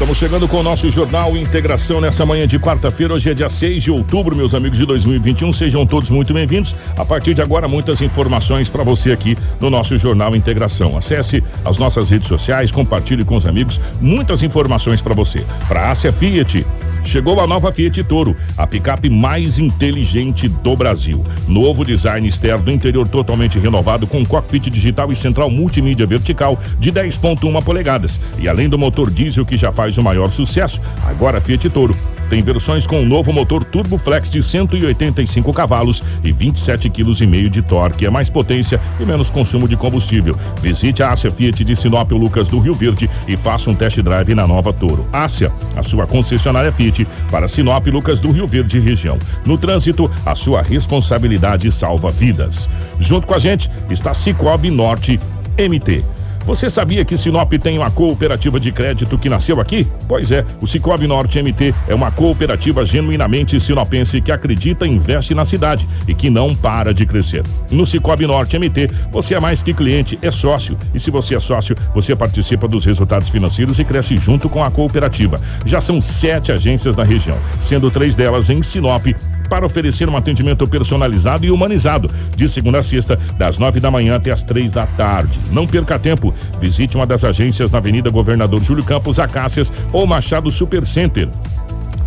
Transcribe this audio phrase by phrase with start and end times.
[0.00, 3.12] Estamos chegando com o nosso Jornal Integração nessa manhã de quarta-feira.
[3.12, 5.52] Hoje é dia 6 de outubro, meus amigos de 2021.
[5.52, 6.74] Sejam todos muito bem-vindos.
[6.96, 10.96] A partir de agora, muitas informações para você aqui no nosso Jornal Integração.
[10.96, 13.78] Acesse as nossas redes sociais, compartilhe com os amigos.
[14.00, 15.44] Muitas informações para você.
[15.68, 16.64] Para a Ásia Fiat.
[17.02, 21.24] Chegou a nova Fiat Toro, a picape mais inteligente do Brasil.
[21.48, 27.62] Novo design externo, interior totalmente renovado com cockpit digital e central multimídia vertical de 10.1
[27.62, 28.20] polegadas.
[28.38, 31.96] E além do motor diesel que já faz o maior sucesso, agora a Fiat Toro
[32.30, 37.26] tem versões com o novo motor Turbo Flex de 185 cavalos e 27 kg e
[37.26, 40.38] meio de torque, é mais potência e menos consumo de combustível.
[40.62, 44.32] Visite a Ásia Fiat de Sinop Lucas do Rio Verde e faça um test drive
[44.32, 45.08] na nova Toro.
[45.12, 46.89] Ásia, a sua concessionária Fiat
[47.30, 49.18] para Sinop Lucas do Rio Verde região.
[49.44, 52.68] No trânsito, a sua responsabilidade salva vidas.
[52.98, 55.18] Junto com a gente está Cicobi Norte
[55.58, 56.19] MT.
[56.46, 59.86] Você sabia que Sinop tem uma cooperativa de crédito que nasceu aqui?
[60.08, 65.34] Pois é, o Cicobi Norte MT é uma cooperativa genuinamente sinopense que acredita e investe
[65.34, 67.42] na cidade e que não para de crescer.
[67.70, 70.78] No Cicobi Norte MT, você é mais que cliente, é sócio.
[70.94, 74.70] E se você é sócio, você participa dos resultados financeiros e cresce junto com a
[74.70, 75.40] cooperativa.
[75.64, 79.06] Já são sete agências na região, sendo três delas em Sinop
[79.50, 84.14] para oferecer um atendimento personalizado e humanizado, de segunda a sexta, das nove da manhã
[84.14, 85.40] até as três da tarde.
[85.50, 90.50] Não perca tempo, visite uma das agências na Avenida Governador Júlio Campos Acácias ou Machado
[90.50, 91.28] Supercenter.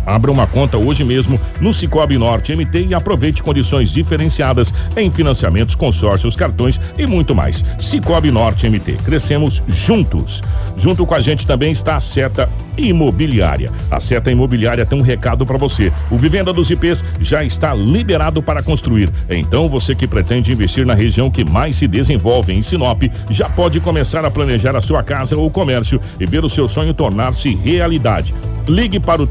[0.06, 5.74] Abra uma conta hoje mesmo no Cicobi Norte MT e aproveite condições diferenciadas em financiamentos,
[5.74, 7.64] consórcios, cartões e muito mais.
[7.78, 10.42] Cicobi Norte MT, crescemos juntos.
[10.76, 13.70] Junto com a gente também está a Seta Imobiliária.
[13.90, 15.92] A Seta Imobiliária tem um recado para você.
[16.10, 19.10] O Vivenda dos IPs já está liberado para construir.
[19.30, 23.80] Então você que pretende investir na região que mais se desenvolve em Sinop, já pode
[23.80, 28.34] começar a planejar a sua casa ou comércio e ver o seu sonho tornar-se realidade.
[28.66, 29.26] Ligue para o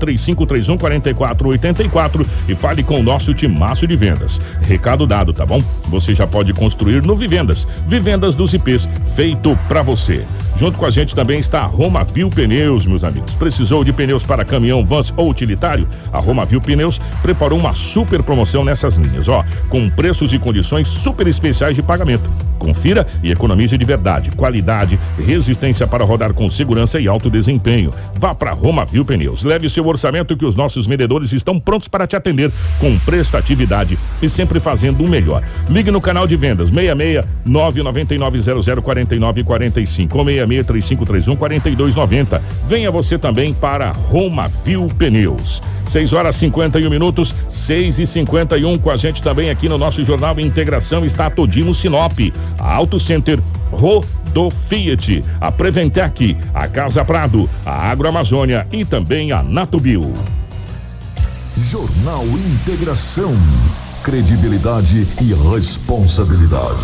[0.66, 4.40] 3531 4484 e fale com o nosso timaço de vendas.
[4.62, 5.62] Recado dado, tá bom?
[5.90, 7.68] Você já pode construir no Vivendas.
[7.88, 10.26] Vivendas dos IPs, feito para você.
[10.56, 13.34] Junto com a gente também está a Roma Viu Pneus, meus amigos.
[13.34, 15.88] Precisou de pneus para caminhão, vans ou utilitário?
[16.12, 20.88] A Roma Viu Pneus preparou uma super promoção nessas linhas, ó, com preços e condições
[20.88, 22.30] super especiais de pagamento.
[22.60, 27.92] Confira e economize de verdade, qualidade, resistência para rodar com segurança e alto desempenho.
[28.16, 29.44] Vá para Roma Viu Pneus.
[29.44, 34.30] Leve seu orçamento que os nossos vendedores estão prontos para te atender com prestatividade e
[34.30, 35.44] sempre fazendo o melhor.
[35.70, 42.42] Ligue no canal de vendas 66 999 0049 45 ou 66 3531 4290.
[42.68, 45.62] Venha você também para Roma Viu Pneus.
[45.88, 50.40] 6 horas 51 minutos, 6 e 51 com a gente também aqui no nosso jornal
[50.40, 52.18] Integração está Todimo Sinop,
[52.58, 53.40] Auto Center
[53.72, 60.14] Rodo Fiat, a Preventec, a Casa Prado, a Agroamazônia e também a Natubio.
[61.58, 63.34] Jornal Integração.
[64.04, 66.84] Credibilidade e responsabilidade.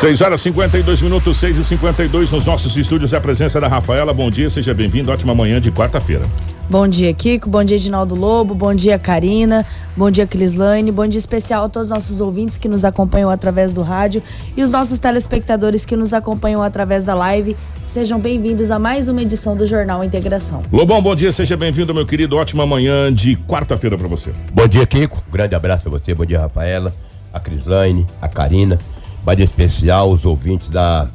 [0.00, 3.12] 6 horas 52 minutos, 6 e 52 nos nossos estúdios.
[3.12, 4.12] É a presença da Rafaela.
[4.12, 5.12] Bom dia, seja bem-vindo.
[5.12, 6.24] Ótima manhã de quarta-feira.
[6.70, 7.50] Bom dia, Kiko.
[7.50, 8.54] Bom dia, Edinaldo Lobo.
[8.54, 9.66] Bom dia, Karina.
[9.96, 10.90] Bom dia, Crislane.
[10.90, 14.22] Bom dia especial a todos os nossos ouvintes que nos acompanham através do rádio
[14.56, 17.56] e os nossos telespectadores que nos acompanham através da live.
[17.84, 20.62] Sejam bem-vindos a mais uma edição do Jornal Integração.
[20.72, 22.38] Lobão, bom dia, seja bem-vindo, meu querido.
[22.38, 24.32] Ótima manhã de quarta-feira para você.
[24.54, 25.22] Bom dia, Kiko.
[25.30, 26.14] Grande abraço a você.
[26.14, 26.94] Bom dia, Rafaela,
[27.30, 28.78] a Crislaine, a Karina.
[29.22, 31.06] Bom dia especial os ouvintes da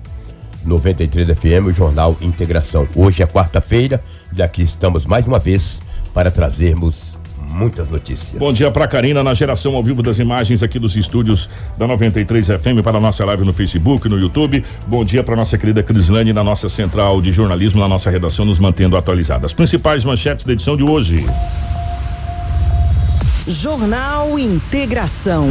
[0.68, 2.88] 93 FM, o Jornal Integração.
[2.96, 4.04] Hoje é quarta-feira
[4.36, 5.82] e aqui estamos mais uma vez
[6.14, 7.18] para trazermos
[7.50, 8.38] muitas notícias.
[8.38, 12.48] Bom dia para Karina na geração ao vivo das imagens aqui dos estúdios da 93
[12.48, 14.64] FM para a nossa live no Facebook, no YouTube.
[14.86, 18.60] Bom dia para nossa querida Crislane na nossa central de jornalismo, na nossa redação, nos
[18.60, 19.46] mantendo atualizados.
[19.46, 21.26] As principais manchetes da edição de hoje.
[23.48, 25.50] Jornal Integração.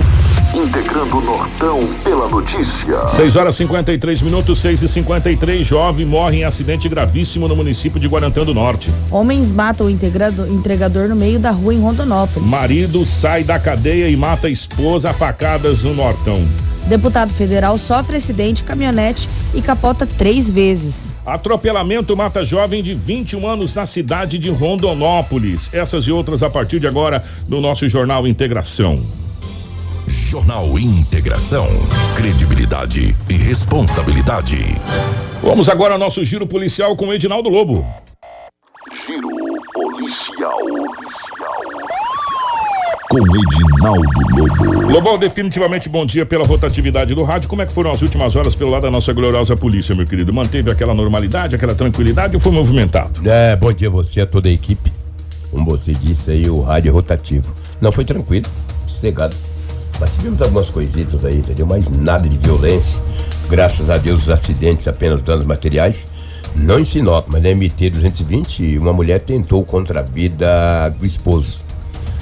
[0.54, 3.06] integrando o Nortão pela notícia.
[3.08, 8.06] 6 horas 53 minutos, 6 e 53 Jovem morre em acidente gravíssimo no município de
[8.06, 8.92] Guarantã do Norte.
[9.10, 12.46] Homens matam o entregador no meio da rua em Rondonópolis.
[12.46, 16.46] Marido sai da cadeia e mata a esposa a facadas no Nortão.
[16.86, 21.05] Deputado federal sofre acidente caminhonete e capota três vezes.
[21.26, 25.68] Atropelamento mata jovem de 21 anos na cidade de Rondonópolis.
[25.72, 29.04] Essas e outras a partir de agora no nosso Jornal Integração.
[30.06, 31.66] Jornal Integração.
[32.16, 34.56] Credibilidade e responsabilidade.
[35.42, 37.84] Vamos agora ao nosso giro policial com Edinaldo Lobo.
[39.04, 39.28] Giro
[39.74, 40.60] policial.
[43.08, 44.02] Com Edinaldo
[44.36, 44.90] Lobo.
[44.90, 47.48] Lobão, definitivamente bom dia pela rotatividade do rádio.
[47.48, 50.32] Como é que foram as últimas horas pelo lado da nossa gloriosa polícia, meu querido?
[50.32, 53.20] Manteve aquela normalidade, aquela tranquilidade ou foi movimentado?
[53.28, 54.92] É, bom dia a você, a toda a equipe.
[55.52, 57.54] Como você disse aí, o rádio é rotativo.
[57.80, 58.46] Não foi tranquilo,
[58.88, 59.36] sossegado.
[60.00, 61.64] Mas tivemos algumas coisitas aí, entendeu?
[61.64, 63.00] Mas nada de violência.
[63.48, 66.08] Graças a Deus, os acidentes, apenas danos materiais.
[66.56, 71.65] Não em Sinop, mas na MT 220, uma mulher tentou contra a vida do esposo.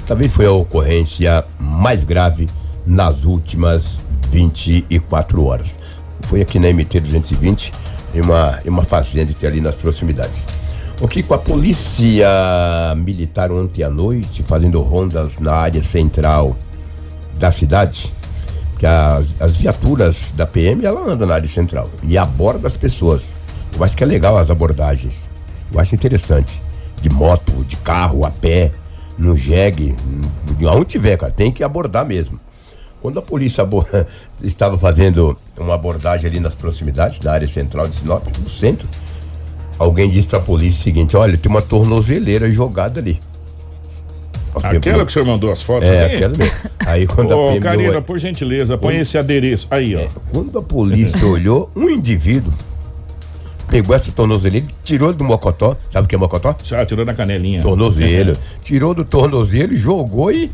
[0.07, 2.47] Talvez foi a ocorrência mais grave
[2.85, 3.99] nas últimas
[4.29, 5.79] 24 horas.
[6.27, 7.71] Foi aqui na MT 220,
[8.13, 10.43] em uma, em uma fazenda que tem ali nas proximidades.
[11.01, 12.27] O que com a polícia
[12.95, 16.55] militar ontem à noite, fazendo rondas na área central
[17.37, 18.13] da cidade,
[18.77, 23.35] que as, as viaturas da PM ela anda na área central e aborda as pessoas.
[23.75, 25.29] Eu acho que é legal as abordagens.
[25.73, 26.61] Eu acho interessante.
[27.01, 28.71] De moto, de carro, a pé,
[29.17, 29.95] no jegue,
[30.71, 32.39] onde tiver, cara, tem que abordar mesmo.
[33.01, 33.67] Quando a polícia
[34.43, 38.87] estava fazendo uma abordagem ali nas proximidades da área central de Sinop, no centro,
[39.77, 43.19] alguém disse para a polícia o seguinte: olha, tem uma tornozeleira jogada ali.
[44.63, 45.87] Aquela que o senhor mandou as fotos?
[45.87, 46.53] É, aquela mesmo.
[46.85, 49.67] Aí quando Ô, a PM Karina, por gentileza, põe esse adereço.
[49.69, 49.99] Aí, ó.
[49.99, 52.53] É, quando a polícia olhou, um indivíduo
[53.67, 56.55] pegou essa tornozeleira, tirou do mocotó, sabe o que é mocotó?
[56.63, 57.61] Já tirou da canelinha.
[57.61, 58.37] Tornozelo.
[58.61, 60.51] tirou do tornozelo, jogou e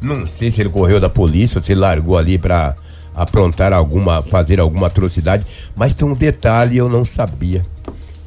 [0.00, 2.76] não sei se ele correu da polícia ou se ele largou ali pra
[3.14, 5.44] aprontar alguma, fazer alguma atrocidade,
[5.74, 7.64] mas tem um detalhe eu não sabia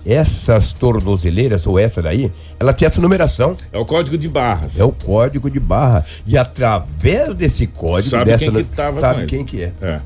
[0.06, 3.56] essas tornozeleiras, ou essa daí, ela tem essa numeração.
[3.72, 4.80] É o código de barras.
[4.80, 6.04] É o código de barra.
[6.26, 9.72] E através desse código, sabe dessa, quem que tava sabe quem que é.
[9.82, 10.02] É.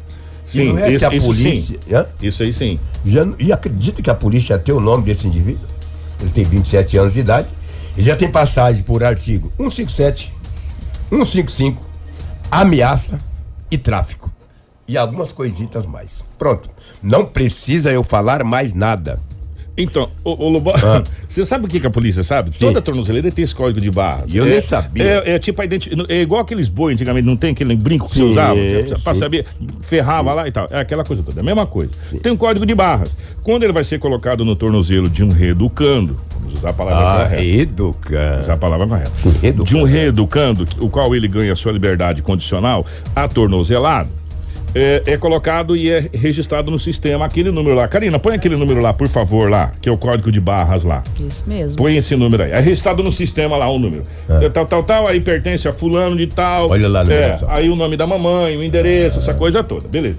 [0.46, 1.80] Sim, não é isso, que a polícia.
[1.88, 2.06] Sim.
[2.22, 2.80] Isso aí sim.
[3.06, 5.66] Já, e acredita que a polícia tem o nome desse indivíduo?
[6.22, 7.50] Ele tem 27 anos de idade.
[7.98, 10.32] Ele já tem passagem por artigo 157,
[11.10, 11.84] 155,
[12.52, 13.18] ameaça
[13.72, 14.30] e tráfico.
[14.88, 16.24] E algumas coisitas mais.
[16.38, 16.70] Pronto.
[17.02, 19.20] Não precisa eu falar mais nada.
[19.78, 21.04] Então, o, o Lobo, ah.
[21.28, 22.56] você sabe o que, que, a polícia sabe?
[22.56, 22.68] Sim.
[22.68, 24.34] Toda tornozeleira tem esse código de barras.
[24.34, 25.04] Eu é, nem sabia.
[25.04, 26.12] É, é tipo a identidade.
[26.12, 28.56] É igual aqueles boi antigamente, não tem aquele brinco que sim, você usava?
[28.56, 29.02] Sim.
[29.04, 29.46] Pra saber,
[29.82, 30.36] ferrava sim.
[30.36, 30.68] lá e tal.
[30.70, 31.40] É aquela coisa toda.
[31.40, 31.92] É a mesma coisa.
[32.22, 33.16] Tem um código de barras.
[33.44, 37.24] Quando ele vai ser colocado no tornozelo de um reeducando, vamos usar a palavra ah,
[37.24, 37.42] correta.
[37.42, 38.42] Reeducando.
[38.42, 39.12] Usar a palavra correta.
[39.18, 39.70] Sim, reeducando.
[39.70, 42.86] De um reeducando, o qual ele ganha sua liberdade condicional,
[43.16, 44.10] atornozelado
[44.76, 47.88] é, é, colocado e é registrado no sistema aquele número lá.
[47.88, 51.02] Karina, põe aquele número lá, por favor, lá, que é o código de barras lá.
[51.18, 51.78] Isso mesmo.
[51.78, 52.52] Põe esse número aí.
[52.52, 54.04] É registrado no sistema lá o número.
[54.28, 54.50] É.
[54.50, 56.70] Tal, tal, tal, aí pertence a fulano de tal.
[56.70, 59.88] Olha lá, é, Aí o nome da mamãe, o endereço, essa coisa toda.
[59.88, 60.18] Beleza.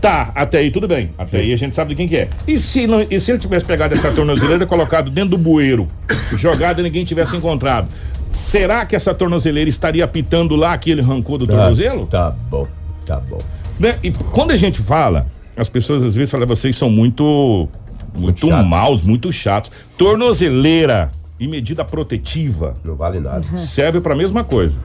[0.00, 1.10] Tá, até aí tudo bem.
[1.18, 1.44] Até Sim.
[1.44, 2.28] aí a gente sabe de quem que é.
[2.46, 5.88] E se, não, e se ele tivesse pegado essa tornozeleira e colocado dentro do bueiro,
[6.36, 7.88] jogado e ninguém tivesse encontrado?
[8.30, 12.06] Será que essa tornozeleira estaria apitando lá que ele arrancou do tornozelo?
[12.06, 12.66] Tá bom,
[13.06, 13.38] tá bom.
[13.78, 13.98] Né?
[14.02, 15.26] E quando a gente fala,
[15.56, 17.68] as pessoas às vezes falam, vocês são muito,
[18.16, 19.70] muito, muito maus, muito chatos.
[19.96, 22.74] Tornozeleira e medida protetiva.
[22.84, 23.44] Não vale nada.
[23.50, 23.56] Uhum.
[23.58, 24.78] Serve para a mesma coisa.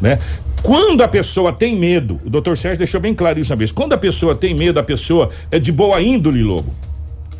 [0.00, 0.18] Né?
[0.62, 3.70] Quando a pessoa tem medo, o doutor Sérgio deixou bem claro isso uma vez.
[3.70, 6.74] Quando a pessoa tem medo, a pessoa é de boa índole, lobo.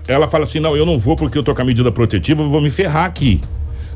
[0.07, 2.49] Ela fala assim: não, eu não vou porque eu tô com a medida protetiva, eu
[2.49, 3.41] vou me ferrar aqui.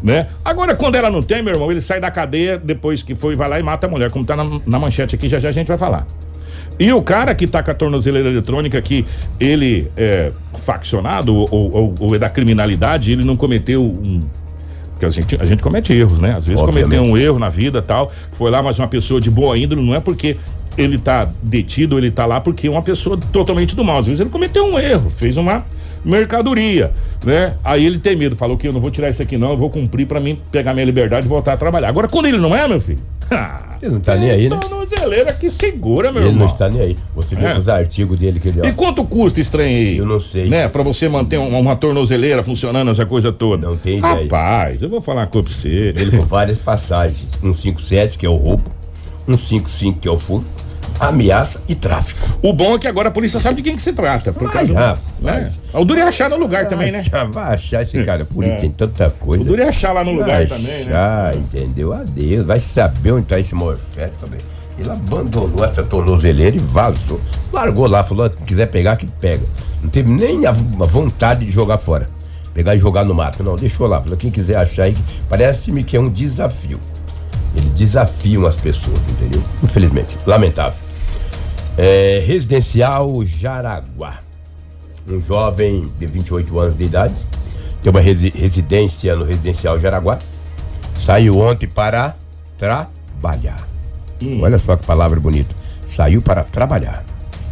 [0.02, 0.26] Né?
[0.44, 3.48] Agora, quando ela não tem, meu irmão, ele sai da cadeia depois que foi, vai
[3.48, 5.68] lá e mata a mulher, como tá na, na manchete aqui, já já a gente
[5.68, 6.06] vai falar.
[6.80, 9.04] E o cara que tá com a tornozeleira eletrônica, que
[9.38, 14.20] ele é faccionado ou, ou, ou é da criminalidade, ele não cometeu um
[15.00, 16.34] porque a gente, a gente comete erros, né?
[16.36, 16.84] Às vezes Obviamente.
[16.84, 18.12] cometeu um erro na vida tal.
[18.32, 20.36] Foi lá, mas uma pessoa de boa índole, não é porque
[20.76, 23.98] ele tá detido, ele tá lá porque é uma pessoa totalmente do mal.
[23.98, 25.64] Às vezes ele cometeu um erro, fez uma
[26.04, 26.92] mercadoria,
[27.24, 27.54] né?
[27.62, 29.70] Aí ele tem medo, falou que eu não vou tirar isso aqui não, eu vou
[29.70, 31.88] cumprir para mim pegar minha liberdade e voltar a trabalhar.
[31.88, 33.00] Agora, quando ele não é, meu filho,
[33.80, 34.56] ele não tá nem aí, né?
[34.56, 36.42] Tornozeleira que segura, meu ele irmão.
[36.42, 36.96] Ele não está nem aí.
[37.14, 37.58] Você viu é.
[37.58, 38.60] os artigos dele que ele...
[38.60, 38.66] Ó.
[38.66, 39.98] E quanto custa esse trem aí?
[39.98, 40.48] Eu não sei.
[40.48, 40.68] Né?
[40.68, 43.68] Pra você manter uma, uma tornozeleira funcionando, essa coisa toda.
[43.68, 44.22] Não tem ideia.
[44.22, 45.94] Rapaz, eu vou falar uma coisa pra você.
[45.96, 47.28] Ele com várias passagens.
[47.40, 48.64] 157, que é o roubo.
[49.26, 50.46] 155, que é o furto.
[51.00, 52.28] Ameaça e tráfico.
[52.42, 54.32] O bom é que agora a polícia sabe de quem que se trata.
[54.32, 54.98] Por Vai, causa, rapaz.
[55.20, 55.52] né?
[55.72, 57.02] O duro é achar no lugar também, né?
[57.02, 58.60] Já vai achar esse cara, por isso É.
[58.60, 59.42] tem tanta coisa.
[59.42, 60.92] O duro é achar lá no lugar vai também, né?
[60.92, 61.92] achar, entendeu?
[61.92, 64.40] Adeus, vai saber onde tá esse morfete também.
[64.78, 67.20] Ele abandonou essa tornozeleira e vazou.
[67.52, 69.42] Largou lá, falou, "Se quiser pegar, que pega.
[69.82, 72.08] Não teve nem a, a vontade de jogar fora.
[72.54, 73.42] Pegar e jogar no mato.
[73.42, 74.00] Não, deixou lá.
[74.00, 74.96] Falou, quem quiser achar aí,
[75.28, 76.80] parece-me que é um desafio.
[77.56, 79.42] Eles desafiam as pessoas, entendeu?
[79.62, 80.78] Infelizmente, lamentável.
[81.76, 84.18] É, residencial Jaraguá.
[85.08, 87.14] Um jovem de 28 anos de idade
[87.82, 90.18] tem uma resi- residência no residencial Jaraguá.
[91.00, 92.14] Saiu ontem para
[92.58, 93.66] trabalhar.
[94.42, 95.54] Olha só que palavra bonita.
[95.86, 97.02] Saiu para trabalhar.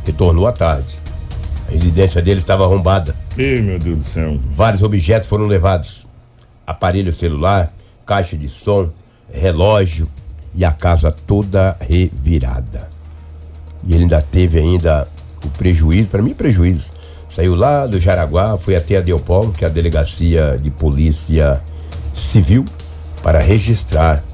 [0.05, 0.99] Retornou à tarde.
[1.67, 3.17] A residência dele estava arrombada.
[3.39, 4.39] Ih, meu Deus do céu.
[4.55, 6.07] Vários objetos foram levados:
[6.67, 7.73] aparelho celular,
[8.05, 8.91] caixa de som,
[9.33, 10.09] relógio
[10.55, 12.89] e a casa toda revirada.
[13.87, 15.09] E ele ainda teve ainda
[15.45, 16.91] o prejuízo, para mim prejuízo.
[17.29, 21.61] Saiu lá do Jaraguá, foi até a Deopol, que é a delegacia de polícia
[22.15, 22.65] civil,
[23.23, 24.25] para registrar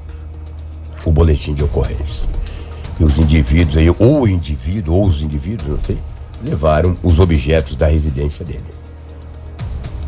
[1.05, 2.27] o boletim de ocorrência.
[2.99, 5.97] E os indivíduos aí, ou o indivíduo, ou os indivíduos, não sei,
[6.47, 8.63] levaram os objetos da residência dele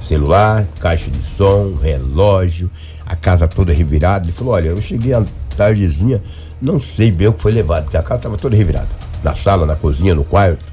[0.08, 2.72] celular, caixa de som, relógio,
[3.06, 4.26] a casa toda revirada.
[4.26, 5.24] Ele falou: Olha, eu cheguei à
[5.56, 6.22] tardezinha,
[6.62, 8.88] não sei bem o que foi levado, porque a casa estava toda revirada.
[9.24, 10.66] Na sala, na cozinha, no quarto.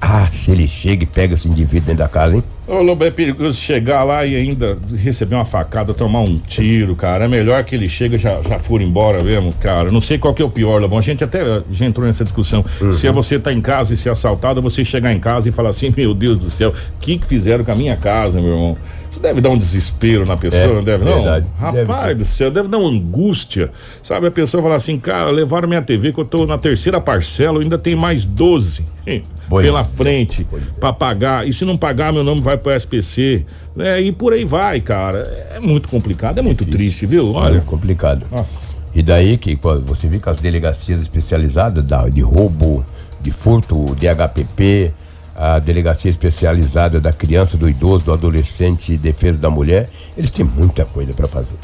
[0.00, 2.44] Ah, se ele chega e pega esse indivíduo dentro da casa, hein?
[2.66, 7.24] Ô, Lobo, é perigoso chegar lá e ainda receber uma facada, tomar um tiro, cara.
[7.24, 9.90] É melhor que ele chega e já, já for embora mesmo, cara.
[9.90, 10.98] Não sei qual que é o pior, Lobão.
[10.98, 11.42] A gente até
[11.72, 12.64] já entrou nessa discussão.
[12.92, 15.52] Se é você tá em casa e ser assaltado, é você chegar em casa e
[15.52, 18.52] falar assim, meu Deus do céu, o que que fizeram com a minha casa, meu
[18.52, 18.76] irmão?
[19.10, 21.16] Isso deve dar um desespero na pessoa, É, não deve não?
[21.16, 21.46] verdade.
[21.72, 22.14] Deve Rapaz ser.
[22.14, 23.70] do céu, deve dar uma angústia.
[24.02, 27.60] Sabe, a pessoa fala assim, cara, levaram minha TV que eu tô na terceira parcela,
[27.60, 29.84] ainda tem mais 12 hein, Pois pela é.
[29.84, 30.92] frente Pois é.
[30.92, 31.46] pagar.
[31.46, 33.44] E se não pagar, meu nome vai pro SPC.
[33.74, 34.00] Né?
[34.02, 35.48] E por aí vai, cara.
[35.54, 37.32] É muito complicado, é muito triste, viu?
[37.32, 37.60] Olha, Olha.
[37.62, 38.26] complicado.
[38.30, 38.66] Nossa.
[38.94, 42.84] E daí que você vê que as delegacias especializadas da, de roubo,
[43.20, 44.92] de furto, DHPP,
[45.34, 50.44] a delegacia especializada da criança, do idoso, do adolescente e defesa da mulher, eles têm
[50.44, 51.54] muita coisa para fazer.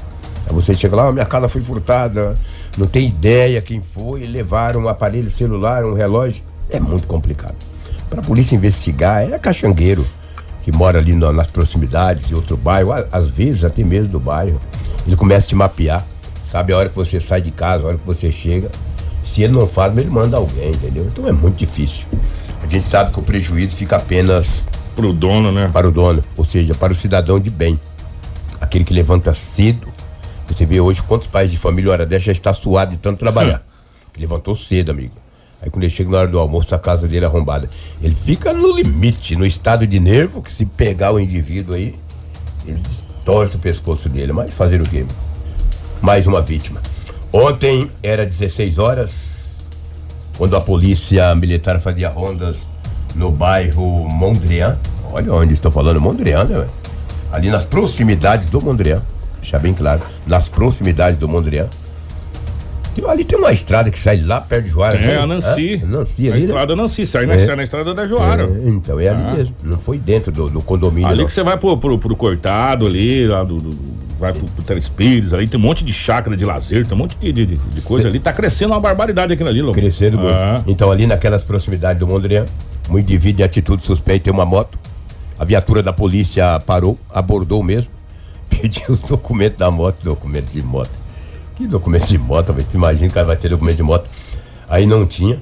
[0.46, 2.34] Aí você chega lá, "Ah, minha casa foi furtada,
[2.78, 6.42] não tem ideia quem foi, levaram um aparelho celular, um relógio.
[6.70, 7.54] É muito complicado.
[8.08, 10.06] Para a polícia investigar, é caxangueiro
[10.70, 14.60] que mora ali na- nas proximidades de outro bairro, às vezes até mesmo do bairro.
[15.06, 16.06] Ele começa a te mapear,
[16.44, 18.70] sabe a hora que você sai de casa, a hora que você chega.
[19.24, 21.06] Se ele não faz, ele manda alguém, entendeu?
[21.10, 22.04] Então é muito difícil.
[22.62, 25.70] A gente sabe que o prejuízo fica apenas Pro dono, né?
[25.72, 27.80] para o dono, ou seja, para o cidadão de bem.
[28.60, 29.86] Aquele que levanta cedo.
[30.48, 33.62] Você vê hoje quantos pais de família, hora dessa, já está suado de tanto trabalhar.
[34.18, 35.12] levantou cedo, amigo.
[35.60, 37.68] Aí quando ele chega na hora do almoço, a casa dele é arrombada.
[38.00, 41.94] Ele fica no limite, no estado de nervo, que se pegar o indivíduo aí,
[42.66, 42.80] ele
[43.24, 44.32] torce o pescoço dele.
[44.32, 45.04] Mas fazer o quê?
[46.00, 46.80] Mais uma vítima.
[47.32, 49.66] Ontem era 16 horas,
[50.36, 52.68] quando a polícia militar fazia rondas
[53.14, 54.78] no bairro Mondrian.
[55.12, 56.68] Olha onde estou falando, Mondrian, né?
[57.32, 59.02] Ali nas proximidades do Mondrian.
[59.40, 61.68] Deixar bem claro, nas proximidades do Mondrian.
[62.94, 64.98] Tem- Ali tem uma estrada que sai lá perto de Joara.
[64.98, 65.18] É, né?
[65.18, 65.80] a Nancy.
[65.82, 66.40] É, Nancy a ali.
[66.42, 66.46] né?
[66.46, 67.38] estrada Nancy, sai na, É.
[67.38, 68.44] sai na estrada da Joara.
[68.44, 69.34] É, então, é ali Ah.
[69.34, 69.54] mesmo.
[69.62, 71.08] Não foi dentro do, do condomínio.
[71.08, 71.26] Ali não.
[71.26, 75.32] que você vai pro, pro, pro cortado ali, lá do, do- vai pro, pro Telespires,
[75.32, 78.08] ali tem um monte de chácara de lazer, tem um monte de, de, de coisa
[78.08, 78.18] ali.
[78.18, 79.78] Tá crescendo uma barbaridade aquilo ali, louco.
[79.78, 80.34] Crescendo muito.
[80.34, 80.62] Ah.
[80.66, 82.44] Então, ali naquelas proximidades do Mondrian,
[82.90, 84.76] um indivíduo de atitude suspeita em uma moto.
[85.38, 87.90] A viatura da polícia parou, abordou mesmo,
[88.50, 90.90] pediu os documentos da moto, documentos de moto.
[91.58, 92.68] Que documento de moto, velho?
[92.70, 94.08] Tu imagina que o cara vai ter documento de moto.
[94.68, 95.40] Aí não tinha.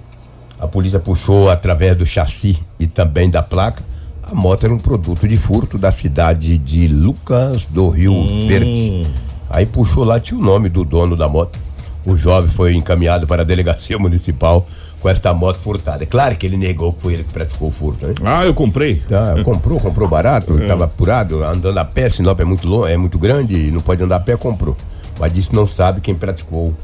[0.58, 3.84] A polícia puxou através do chassi e também da placa.
[4.22, 8.14] A moto era um produto de furto da cidade de Lucas do Rio
[8.48, 9.06] Verde.
[9.50, 11.58] Aí puxou lá, tinha o nome do dono da moto.
[12.06, 14.66] O jovem foi encaminhado para a delegacia municipal
[15.00, 16.02] com esta moto furtada.
[16.04, 18.14] É claro que ele negou que foi ele que praticou o furto, né?
[18.24, 19.02] Ah, eu comprei.
[19.10, 23.18] Ah, comprou, comprou barato, estava apurado, andando a pé, Sinop é muito longe, é muito
[23.18, 24.74] grande, não pode andar a pé, comprou.
[25.18, 26.74] Mas disse que não sabe quem praticou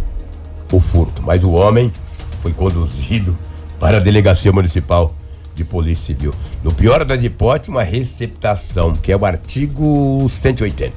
[0.73, 1.23] o furto.
[1.23, 1.93] Mas o homem
[2.39, 3.37] foi conduzido
[3.79, 5.15] para a delegacia municipal
[5.55, 6.33] de polícia civil.
[6.63, 10.93] No pior das hipóteses, uma receptação, que é o artigo 180.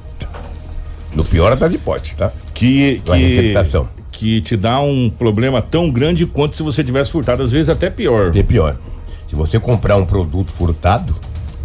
[1.14, 2.32] No pior das hipóteses, tá?
[2.54, 3.90] Que, Uma que, receptação.
[4.12, 7.90] que te dá um problema tão grande quanto se você tivesse furtado, às vezes até
[7.90, 8.28] pior.
[8.28, 8.78] Até pior.
[9.28, 11.16] Se você comprar um produto furtado,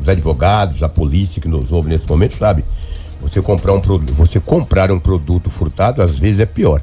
[0.00, 2.64] os advogados, a polícia que nos ouve nesse momento sabe.
[3.20, 6.80] Você comprar um produto, você comprar um produto furtado, às vezes é pior.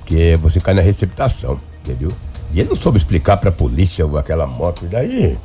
[0.00, 2.10] Porque você cai na receptação, entendeu?
[2.52, 4.84] E ele não soube explicar pra polícia aquela moto.
[4.84, 5.38] E daí,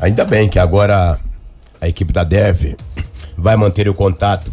[0.00, 1.18] ainda bem que agora
[1.80, 2.76] a equipe da DEV
[3.36, 4.52] vai manter o contato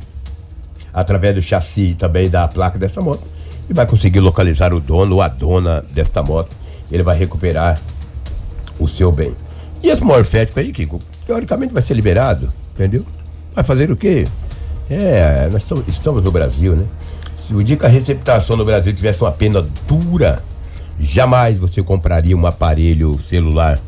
[0.94, 3.24] através do chassi e também da placa dessa moto
[3.70, 6.56] e vai conseguir localizar o dono ou a dona desta moto.
[6.90, 7.80] Ele vai recuperar
[8.80, 9.36] o seu bem.
[9.84, 13.06] E esse morfético aí, Kiko, teoricamente vai ser liberado, entendeu?
[13.54, 14.26] Vai fazer o quê?
[14.90, 16.86] É, nós estamos no Brasil, né?
[17.38, 20.44] Se o dia que a receptação no Brasil tivesse uma pena dura,
[21.00, 23.80] jamais você compraria um aparelho celular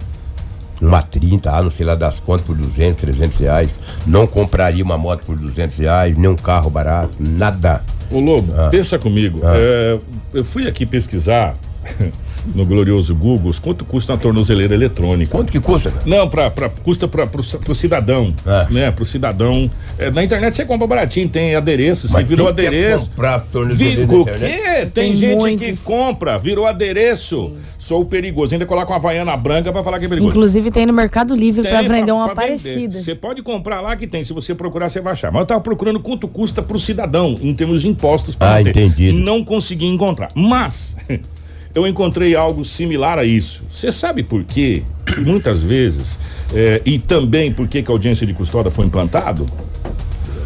[0.81, 3.79] uma 30, ah, não sei lá das quantas, por 200, 300 reais.
[4.05, 7.83] Não compraria uma moto por 200 reais, nem um carro barato, nada.
[8.09, 8.69] Ô Lobo, ah.
[8.69, 9.41] pensa comigo.
[9.43, 9.53] Ah.
[9.55, 9.99] É,
[10.33, 11.55] eu fui aqui pesquisar
[12.53, 15.31] no glorioso Google quanto custa uma tornozeleira eletrônica.
[15.31, 15.93] Quanto que custa?
[16.05, 18.73] Não, pra, pra, custa para pro, pro cidadão, é.
[18.73, 18.91] né?
[18.91, 19.69] Pro cidadão.
[19.97, 23.09] É, na internet você compra baratinho, tem adereço, você virou adereço.
[23.09, 24.31] Comprar tornozeleira o quê?
[24.31, 25.79] Tem, tem gente muitos.
[25.79, 27.49] que compra, virou adereço.
[27.49, 27.57] Sim.
[27.77, 28.53] Sou perigoso.
[28.53, 30.31] Ainda coloca uma havaiana branca para falar que é perigoso.
[30.31, 32.97] Inclusive tem no Mercado Livre para vender uma parecida.
[32.99, 35.31] Você pode comprar lá que tem, se você procurar você vai achar.
[35.31, 39.11] Mas eu tava procurando quanto custa pro cidadão em termos de impostos para ah, entendi.
[39.11, 40.29] Não consegui encontrar.
[40.35, 40.95] Mas
[41.79, 43.63] eu encontrei algo similar a isso.
[43.69, 44.83] Você sabe por quê?
[45.05, 46.19] Que muitas vezes,
[46.53, 49.45] é, e também por que a audiência de custódia foi implantado?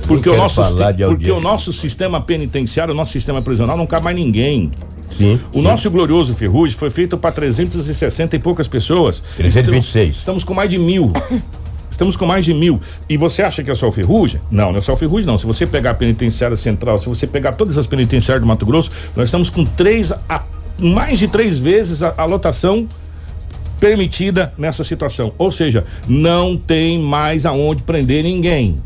[0.08, 0.62] Porque, o nosso,
[1.08, 4.72] porque o nosso sistema penitenciário, o nosso sistema prisional não cabe mais ninguém.
[5.10, 5.62] Sim, o sim.
[5.62, 9.24] nosso glorioso Ferrugem foi feito para 360 e poucas pessoas.
[9.38, 10.18] 326.
[10.18, 11.12] Estamos com mais de mil.
[11.90, 12.82] Estamos com mais de mil.
[13.08, 14.42] E você acha que é só o Ferrugem?
[14.50, 15.38] Não, não é só o Ferrugem, não.
[15.38, 18.90] Se você pegar a penitenciária central, se você pegar todas as penitenciárias do Mato Grosso,
[19.16, 20.44] nós estamos com três a
[20.78, 22.88] mais de três vezes a, a lotação
[23.80, 25.34] permitida nessa situação.
[25.38, 28.82] Ou seja, não tem mais aonde prender ninguém.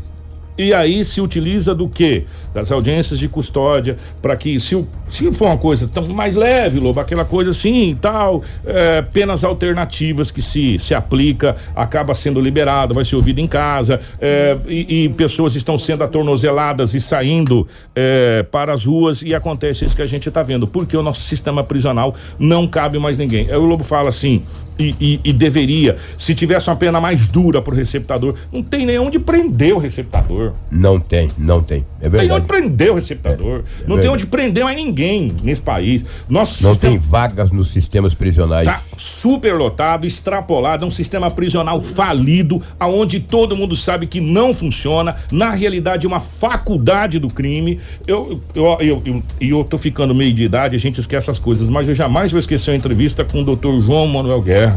[0.58, 2.24] E aí se utiliza do que?
[2.52, 6.98] Das audiências de custódia, para que, se, se for uma coisa tão mais leve, Lobo,
[6.98, 12.92] aquela coisa assim e tal, é, penas alternativas que se, se aplica, acaba sendo liberado,
[12.92, 18.42] vai ser ouvido em casa, é, e, e, pessoas estão sendo atornozeladas e saindo é,
[18.50, 21.62] para as ruas, e acontece isso que a gente está vendo, porque o nosso sistema
[21.62, 23.48] prisional não cabe mais ninguém.
[23.48, 24.42] Aí o Lobo fala assim:
[24.78, 25.96] e, e, e, deveria.
[26.16, 29.78] Se tivesse uma pena mais dura para o receptador, não tem nem onde prender o
[29.78, 30.52] receptador.
[30.70, 31.84] Não tem, não tem.
[32.00, 32.28] É verdade.
[32.28, 33.62] Tem onde prender o receptador.
[33.80, 36.04] É, é não tem onde prender mais ninguém nesse país.
[36.28, 36.92] Nosso não sistema...
[36.92, 38.66] tem vagas nos sistemas prisionais.
[38.66, 44.54] Tá super lotado, extrapolado, é um sistema prisional falido, aonde todo mundo sabe que não
[44.54, 45.16] funciona.
[45.32, 47.80] Na realidade, é uma faculdade do crime.
[48.06, 51.68] Eu, eu, eu, eu, eu, tô ficando meio de idade, a gente esquece as coisas,
[51.68, 54.67] mas eu jamais vou esquecer a entrevista com o doutor João Manuel Guerra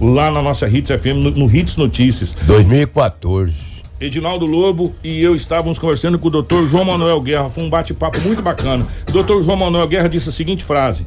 [0.00, 2.34] lá na nossa Hits FM, no, no Hits Notícias.
[2.46, 3.78] 2014.
[4.00, 7.48] Edinaldo Lobo e eu estávamos conversando com o doutor João Manuel Guerra.
[7.48, 8.86] Foi um bate-papo muito bacana.
[9.08, 11.04] O doutor João Manuel Guerra disse a seguinte frase: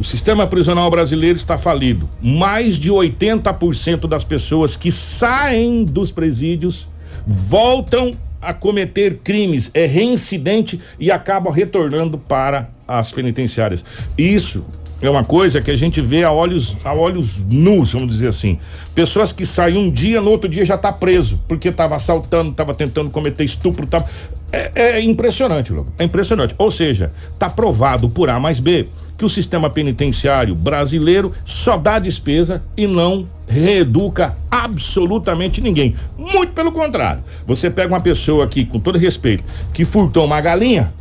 [0.00, 2.08] O sistema prisional brasileiro está falido.
[2.20, 6.88] Mais de 80% das pessoas que saem dos presídios
[7.24, 13.84] voltam a cometer crimes, é reincidente e acabam retornando para as penitenciárias.
[14.16, 14.64] Isso
[15.00, 18.58] é uma coisa que a gente vê a olhos, a olhos nus, vamos dizer assim.
[18.94, 22.74] Pessoas que saem um dia, no outro dia já está preso, porque estava assaltando, estava
[22.74, 23.86] tentando cometer estupro.
[23.86, 24.06] Tava...
[24.50, 25.92] É, é impressionante, Lobo.
[25.98, 26.54] É impressionante.
[26.56, 31.98] Ou seja, está provado por A mais B que o sistema penitenciário brasileiro só dá
[31.98, 35.94] despesa e não reeduca absolutamente ninguém.
[36.18, 37.22] Muito pelo contrário.
[37.46, 40.92] Você pega uma pessoa aqui, com todo respeito, que furtou uma galinha,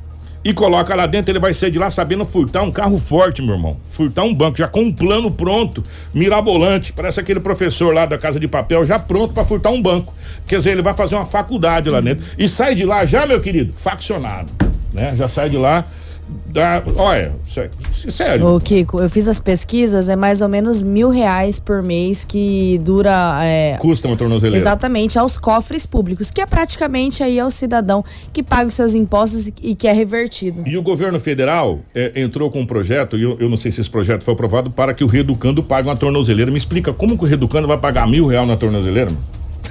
[0.45, 3.55] e coloca lá dentro, ele vai sair de lá sabendo furtar um carro forte, meu
[3.55, 3.77] irmão.
[3.89, 5.81] Furtar um banco, já com um plano pronto,
[6.13, 6.93] mirabolante.
[6.93, 10.13] Parece aquele professor lá da Casa de Papel, já pronto para furtar um banco.
[10.45, 12.23] Quer dizer, ele vai fazer uma faculdade lá dentro.
[12.37, 14.53] E sai de lá já, meu querido, faccionado.
[14.93, 15.15] Né?
[15.17, 15.83] Já sai de lá
[16.27, 18.47] da, olha, sério.
[18.47, 22.79] Ô, Kiko, eu fiz as pesquisas, é mais ou menos mil reais por mês que
[22.81, 23.41] dura.
[23.43, 24.57] É, Custa uma tornozeleira.
[24.57, 29.51] Exatamente, aos cofres públicos, que é praticamente aí ao cidadão que paga os seus impostos
[29.61, 30.63] e que é revertido.
[30.65, 33.81] E o governo federal é, entrou com um projeto, e eu, eu, não sei se
[33.81, 36.49] esse projeto foi aprovado, para que o reeducando pague uma tornozeleira.
[36.49, 39.11] Me explica como que o reeducando vai pagar mil reais na tornozeleira?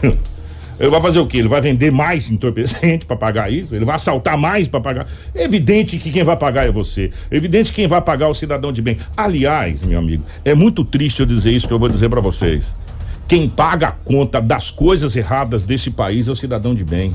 [0.85, 1.39] Ele vai fazer o quê?
[1.39, 3.75] Ele vai vender mais entorpecente para pagar isso?
[3.75, 5.07] Ele vai assaltar mais para pagar?
[5.35, 7.11] É evidente que quem vai pagar é você.
[7.31, 8.99] É evidente que quem vai pagar é o cidadão de bem.
[9.17, 12.75] Aliás, meu amigo, é muito triste eu dizer isso que eu vou dizer para vocês.
[13.27, 17.15] Quem paga a conta das coisas erradas desse país é o cidadão de bem.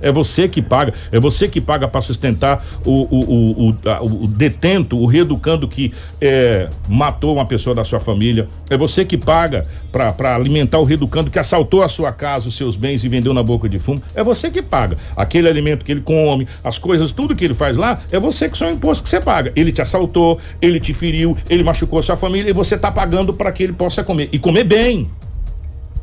[0.00, 4.98] É você que paga, é você que paga para sustentar o, o, o, o, detento,
[4.98, 8.48] o reeducando que é, matou uma pessoa da sua família.
[8.70, 12.76] É você que paga para alimentar o reeducando que assaltou a sua casa, os seus
[12.76, 14.02] bens e vendeu na boca de fumo.
[14.14, 14.96] É você que paga.
[15.16, 18.58] Aquele alimento que ele come, as coisas, tudo que ele faz lá, é você que
[18.58, 19.52] são imposto que você paga.
[19.56, 23.32] Ele te assaltou, ele te feriu, ele machucou a sua família e você tá pagando
[23.32, 24.28] para que ele possa comer.
[24.32, 25.10] E comer bem.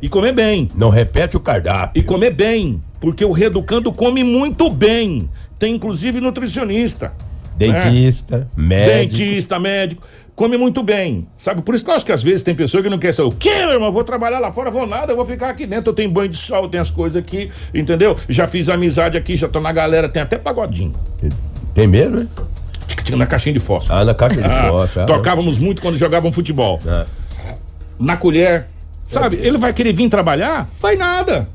[0.00, 0.68] E comer bem.
[0.74, 1.98] Não repete o cardápio.
[1.98, 5.28] E comer bem, porque o reeducando come muito bem.
[5.58, 7.12] Tem inclusive nutricionista.
[7.56, 9.16] Dentista, médico.
[9.18, 10.02] Dentista, médico.
[10.34, 11.62] Come muito bem, sabe?
[11.62, 13.28] Por isso que eu acho que às vezes tem pessoa que não quer saber.
[13.30, 13.90] O quê, meu irmão?
[13.90, 15.90] Vou trabalhar lá fora, vou nada, eu vou ficar aqui dentro.
[15.90, 18.14] Eu tenho banho de sol, tem as coisas aqui, entendeu?
[18.28, 20.92] Já fiz amizade aqui, já tô na galera, tem até pagodinho.
[21.72, 22.26] Tem medo, né?
[23.16, 23.98] Na caixinha de fósforo.
[23.98, 25.00] Ah, na caixa de Ah, foto.
[25.00, 25.06] ah.
[25.06, 26.78] tocávamos muito quando jogavam futebol.
[26.86, 27.06] Ah.
[27.98, 28.66] Na colher.
[29.06, 29.36] Sabe?
[29.40, 30.68] Ele vai querer vir trabalhar?
[30.82, 31.48] Vai nada.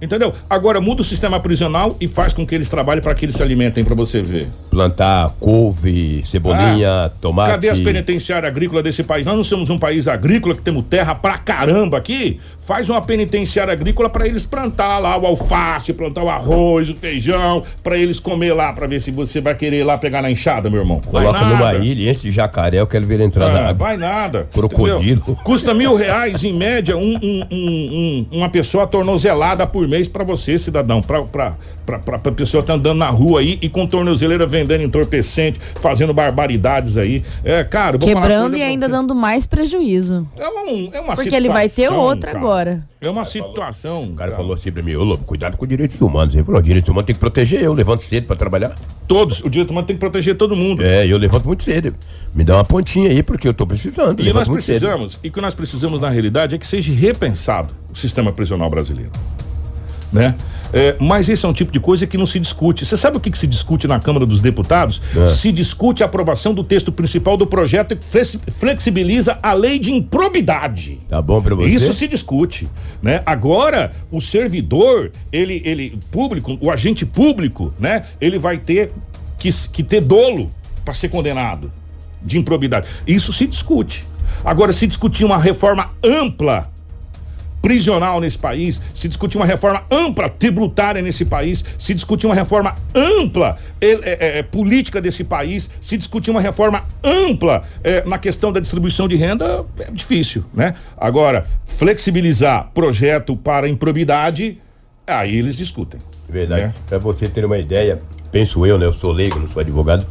[0.00, 0.32] Entendeu?
[0.48, 3.42] Agora muda o sistema prisional e faz com que eles trabalhem para que eles se
[3.42, 4.48] alimentem para você ver.
[4.70, 7.50] Plantar couve, cebolinha, Ah, tomate.
[7.50, 9.26] Cadê as penitenciárias agrícolas desse país?
[9.26, 12.38] Nós não somos um país agrícola que temos terra pra caramba aqui.
[12.64, 17.62] Faz uma penitenciária agrícola para eles plantar lá o alface, plantar o arroz, o feijão,
[17.82, 20.68] para eles comer lá, para ver se você vai querer ir lá pegar na enxada,
[20.70, 21.00] meu irmão.
[21.10, 21.54] Vai Coloca nada.
[21.54, 23.86] numa ilha, enche de jacaré, eu quero ver ele entrar na Ah, água.
[23.86, 24.48] vai nada.
[24.52, 24.98] Crocodilo.
[25.22, 25.36] entendeu?
[25.44, 30.58] Custa mil reais, em média, um- um- um- uma pessoa tornozelada por mês pra você,
[30.58, 31.02] cidadão.
[31.02, 36.96] Pra, pra pessoa tá andando na rua aí e com tornozeleira vendendo entorpecente, fazendo barbaridades
[36.96, 37.22] aí.
[37.42, 38.92] É, cara, Quebrando e ainda você.
[38.92, 40.26] dando mais prejuízo.
[40.38, 42.44] É, um, é uma Porque ele vai ter situação, outra cara.
[42.44, 42.88] agora.
[43.00, 44.02] É uma situação.
[44.04, 46.34] O cara falou assim pra mim, ô Lobo, cuidado com direitos humanos.
[46.34, 48.74] Ele falou, direitos humanos tem que proteger eu, levanto cedo pra trabalhar.
[49.06, 50.82] Todos, o direito humano tem que proteger todo mundo.
[50.82, 51.94] É, eu levanto muito cedo.
[52.34, 54.20] Me dá uma pontinha aí, porque eu tô precisando.
[54.20, 54.80] E nós muito cedo.
[54.80, 58.68] precisamos, e o que nós precisamos na realidade é que seja repensado o sistema prisional
[58.68, 59.12] brasileiro.
[60.12, 60.34] Né?
[60.72, 62.84] É, mas esse é um tipo de coisa que não se discute.
[62.86, 65.02] Você sabe o que, que se discute na Câmara dos Deputados?
[65.16, 65.26] É.
[65.26, 69.92] Se discute a aprovação do texto principal do projeto que flex- flexibiliza a lei de
[69.92, 70.98] improbidade.
[71.08, 71.68] Tá bom pra você?
[71.70, 72.68] Isso se discute,
[73.02, 73.22] né?
[73.26, 78.04] Agora, o servidor, ele, ele público, o agente público, né?
[78.20, 78.92] Ele vai ter
[79.38, 80.50] que, que ter dolo
[80.84, 81.70] para ser condenado
[82.22, 82.86] de improbidade.
[83.06, 84.06] Isso se discute.
[84.44, 86.70] Agora, se discutir uma reforma ampla
[87.60, 92.74] prisional nesse país, se discutir uma reforma ampla tributária nesse país, se discutir uma reforma
[92.94, 98.60] ampla eh, eh, política desse país, se discutir uma reforma ampla eh, na questão da
[98.60, 100.74] distribuição de renda, é difícil, né?
[100.96, 104.58] Agora, flexibilizar projeto para improbidade,
[105.06, 106.00] aí eles discutem.
[106.28, 106.62] Verdade.
[106.62, 106.72] É.
[106.86, 108.86] Pra você ter uma ideia, penso eu, né?
[108.86, 110.06] Eu sou leigo, não sou advogado,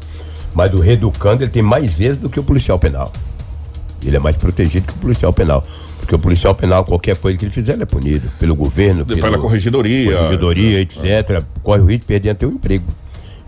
[0.54, 3.12] mas o reeducando ele tem mais vezes do que o policial penal.
[4.04, 5.66] Ele é mais protegido que o policial penal.
[6.00, 9.22] Porque o policial penal, qualquer coisa que ele fizer, ele é punido pelo governo, Pela
[9.22, 10.16] pelo, corregedoria.
[10.18, 11.44] corregedoria, etc.
[11.64, 12.86] Corre o risco de perder até o emprego.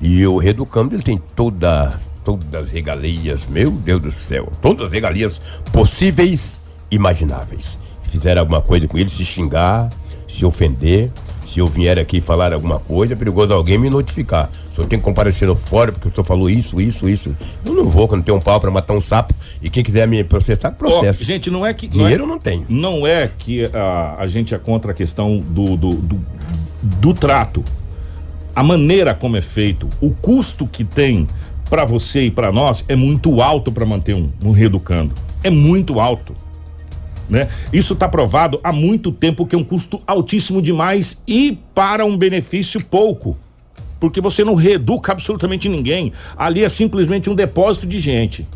[0.02, 4.94] E o reeducando, ele tem toda, todas as regalias, meu Deus do céu, todas as
[4.94, 5.40] regalias
[5.72, 6.60] possíveis
[6.92, 7.78] e imagináveis.
[8.04, 9.90] Se fizer alguma coisa com ele, se xingar,
[10.28, 11.12] se ofender,
[11.48, 14.50] se eu vier aqui falar alguma coisa, é perigoso alguém me notificar.
[14.80, 17.86] Eu tenho que comparecer no fórum porque o senhor falou isso, isso, isso, eu não
[17.86, 19.34] vou, quando tem um pau pra matar um sapo.
[19.62, 21.24] E quem quiser me processar, processo.
[21.24, 21.88] gente, não é que.
[21.88, 22.66] Dinheiro não, é, não tem.
[22.70, 26.26] Não é que a, a gente é contra a questão do, do, do,
[26.82, 27.64] do trato.
[28.56, 31.28] A maneira como é feito, o custo que tem
[31.70, 35.14] para você e para nós é muito alto para manter um, um reeducando.
[35.44, 36.34] É muito alto.
[37.30, 37.48] Né?
[37.72, 42.18] Isso está provado há muito tempo que é um custo altíssimo demais e para um
[42.18, 43.38] benefício pouco.
[44.00, 46.14] Porque você não reeduca absolutamente ninguém.
[46.38, 48.48] Ali é simplesmente um depósito de gente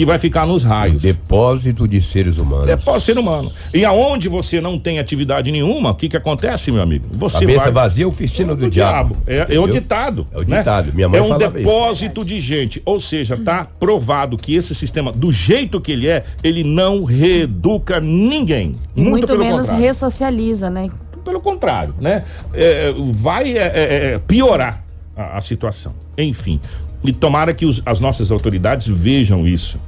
[0.00, 1.02] que vai ficar nos raios.
[1.02, 2.68] Depósito de seres humanos.
[2.68, 3.50] É pode ser humano.
[3.74, 7.06] E aonde você não tem atividade nenhuma, o que que acontece, meu amigo?
[7.12, 9.16] Você Cabeça vai vazia, oficina do, do diabo.
[9.26, 10.26] É, é o ditado.
[10.32, 10.58] É o né?
[10.58, 10.92] ditado.
[10.94, 11.68] Minha mãe É um falava isso.
[11.68, 12.80] depósito de gente.
[12.84, 18.00] Ou seja, tá provado que esse sistema, do jeito que ele é, ele não reeduca
[18.00, 18.76] ninguém.
[18.96, 19.84] E muito, pelo menos contrário.
[19.84, 20.88] ressocializa, né?
[21.24, 22.24] Pelo contrário, né?
[22.52, 24.82] É, vai é, é, é, piorar
[25.16, 25.94] a, a situação.
[26.16, 26.60] Enfim.
[27.04, 29.78] E tomara que os- as nossas autoridades vejam isso.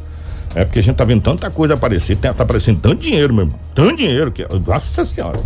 [0.55, 3.59] É porque a gente tá vendo tanta coisa aparecer, tá, aparecendo tanto dinheiro, meu irmão.
[3.75, 4.47] Tanto dinheiro que.
[4.67, 5.41] Nossa senhora.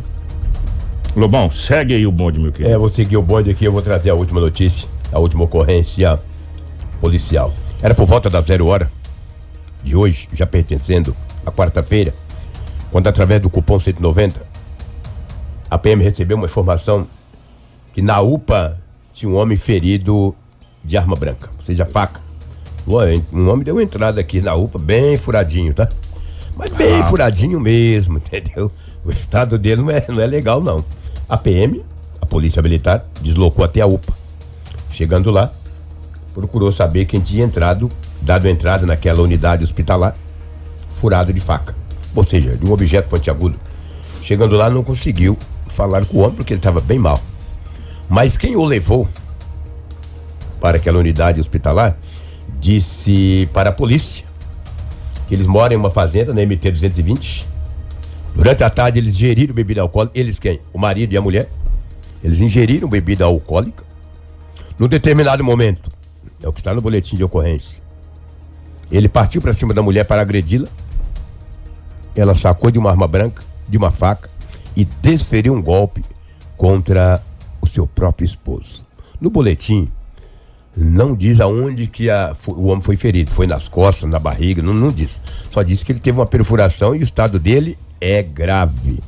[1.14, 2.74] Lobão, segue aí o bonde, meu querido.
[2.74, 6.18] É, vou seguir o bonde aqui, eu vou trazer a última notícia, a última ocorrência
[7.00, 7.54] policial.
[7.82, 8.90] Era por volta da zero hora
[9.82, 12.12] de hoje, já pertencendo à quarta-feira,
[12.90, 14.42] quando através do cupom 190,
[15.70, 17.06] a PM recebeu uma informação
[17.92, 18.78] que na UPA
[19.12, 20.34] tinha um homem ferido
[20.84, 22.20] de arma branca, ou seja, faca.
[23.32, 25.88] Um homem deu entrada aqui na UPA bem furadinho, tá?
[26.56, 28.70] Mas bem furadinho mesmo, entendeu?
[29.04, 30.84] O estado dele não é, não é legal, não.
[31.28, 31.84] A PM,
[32.20, 34.14] a polícia militar deslocou até a UPA.
[34.90, 35.50] Chegando lá,
[36.32, 37.88] procurou saber quem tinha entrado,
[38.22, 40.14] dado entrada naquela unidade hospitalar,
[40.90, 41.74] furado de faca.
[42.14, 43.58] Ou seja, de um objeto pontiagudo.
[44.22, 45.36] Chegando lá, não conseguiu
[45.76, 47.20] falar com o homem porque ele estava bem mal.
[48.08, 49.06] Mas quem o levou
[50.60, 51.96] para aquela unidade hospitalar
[52.58, 54.24] disse para a polícia
[55.28, 57.46] que eles moram em uma fazenda na MT 220.
[58.34, 60.18] Durante a tarde eles ingeriram bebida alcoólica.
[60.18, 60.60] Eles quem?
[60.72, 61.48] O marido e a mulher.
[62.24, 63.84] Eles ingeriram bebida alcoólica.
[64.78, 65.90] Num determinado momento,
[66.42, 67.82] é o que está no boletim de ocorrência.
[68.90, 70.68] Ele partiu para cima da mulher para agredi-la.
[72.14, 74.30] Ela sacou de uma arma branca, de uma faca,
[74.76, 76.04] e desferiu um golpe
[76.56, 77.22] contra
[77.60, 78.84] o seu próprio esposo.
[79.20, 79.90] No boletim,
[80.76, 83.30] não diz aonde que a, o homem foi ferido.
[83.30, 85.20] Foi nas costas, na barriga, não, não diz.
[85.50, 89.00] Só diz que ele teve uma perfuração e o estado dele é grave.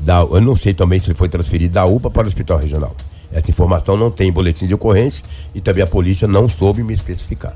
[0.00, 2.96] Da, eu não sei também se ele foi transferido da UPA para o hospital regional.
[3.30, 5.22] Essa informação não tem boletim de ocorrência
[5.54, 7.54] e também a polícia não soube me especificar.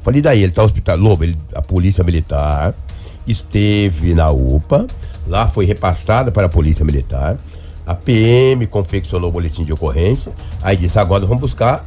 [0.00, 0.96] Falei daí, ele está no hospital.
[0.96, 2.72] Lobo, ele, a polícia militar
[3.26, 4.86] esteve na UPA,
[5.28, 7.38] lá foi repassada para a polícia militar.
[7.86, 11.84] A PM confeccionou o boletim de ocorrência, aí disse: agora vamos buscar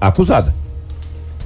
[0.00, 0.54] a acusada.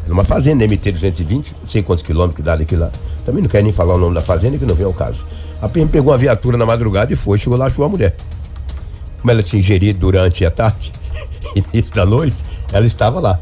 [0.07, 2.91] Numa fazenda MT-220, não sei quantos quilômetros dá daqui lá.
[3.27, 5.27] Também não quero nem falar o nome da fazenda, que não vem ao caso.
[5.61, 8.17] A PM pegou uma viatura na madrugada e foi, chegou lá, achou a mulher.
[9.21, 10.93] Como ela tinha ingerido durante a tarde,
[11.55, 12.37] início da noite,
[12.73, 13.39] ela estava lá.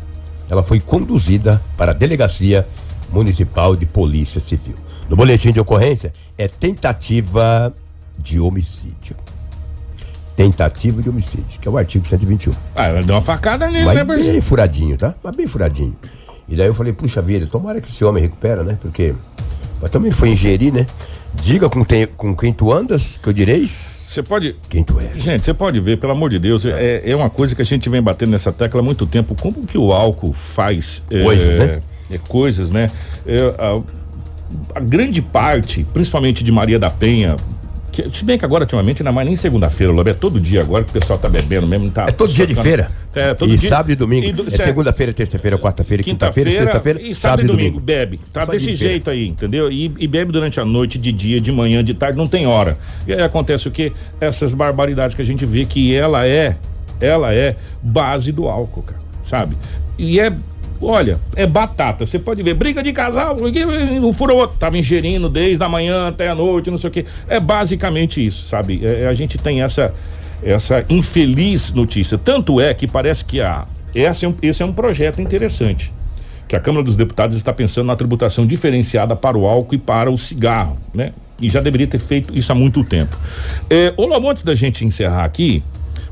[0.50, 2.66] Ela foi conduzida para a delegacia
[3.10, 4.74] municipal de polícia civil.
[5.08, 7.72] No boletim de ocorrência é tentativa
[8.18, 9.16] de homicídio.
[10.36, 12.52] Tentativa de homicídio, que é o artigo 121.
[12.74, 15.14] Ah, ela deu uma facada nele, né, bem furadinho, tá?
[15.22, 15.96] Mas bem furadinho.
[16.48, 18.78] E daí eu falei, puxa vida, tomara que esse homem recupera, né?
[18.80, 19.14] Porque.
[19.80, 20.86] Mas também foi ingerir, né?
[21.34, 24.56] Diga com, tem, com quem tu andas, que eu direi Você pode.
[24.68, 25.16] quem tu és.
[25.18, 27.88] Gente, você pode ver, pelo amor de Deus, é, é uma coisa que a gente
[27.88, 29.34] vem batendo nessa tecla há muito tempo.
[29.34, 31.82] Como que o álcool faz é, Coisas, né?
[32.10, 32.90] é, coisas, né?
[33.26, 33.80] É, a,
[34.74, 37.36] a grande parte, principalmente de Maria da Penha,
[37.92, 40.60] que, se bem que agora, ultimamente, não é mais nem segunda-feira, Lobo, é todo dia
[40.60, 41.90] agora que o pessoal tá bebendo mesmo.
[41.90, 42.90] Tá, É todo dia de feira.
[43.14, 43.70] É, todo e dia.
[43.70, 44.26] sábado e domingo.
[44.26, 48.20] E do- é segunda-feira, terça-feira, quarta-feira, quinta-feira, sexta-feira, e sábado e domingo, bebe.
[48.32, 48.92] Tá Só desse de feira.
[48.92, 49.72] jeito aí, entendeu?
[49.72, 52.76] E, e bebe durante a noite, de dia, de manhã, de tarde, não tem hora.
[53.06, 53.92] E aí acontece o quê?
[54.20, 56.56] Essas barbaridades que a gente vê que ela é,
[57.00, 59.56] ela é base do álcool, cara, sabe?
[59.98, 60.30] E é,
[60.80, 62.04] olha, é batata.
[62.04, 63.36] Você pode ver, briga de casal,
[64.02, 64.56] um fura o outro.
[64.58, 67.04] Tava ingerindo desde a manhã até a noite, não sei o quê.
[67.28, 68.80] É basicamente isso, sabe?
[68.84, 69.94] É, a gente tem essa
[70.42, 72.18] essa infeliz notícia.
[72.18, 75.92] Tanto é que parece que a, essa é um, esse é um projeto interessante.
[76.46, 80.10] Que a Câmara dos Deputados está pensando na tributação diferenciada para o álcool e para
[80.10, 81.12] o cigarro, né?
[81.40, 83.16] E já deveria ter feito isso há muito tempo.
[83.68, 85.62] É, Lobo, antes da gente encerrar aqui,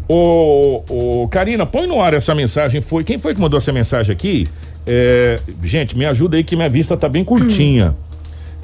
[0.09, 2.81] ô, ô, Karina, põe no ar essa mensagem.
[2.81, 4.47] Foi Quem foi que mandou essa mensagem aqui?
[4.87, 7.95] É, gente, me ajuda aí que minha vista tá bem curtinha.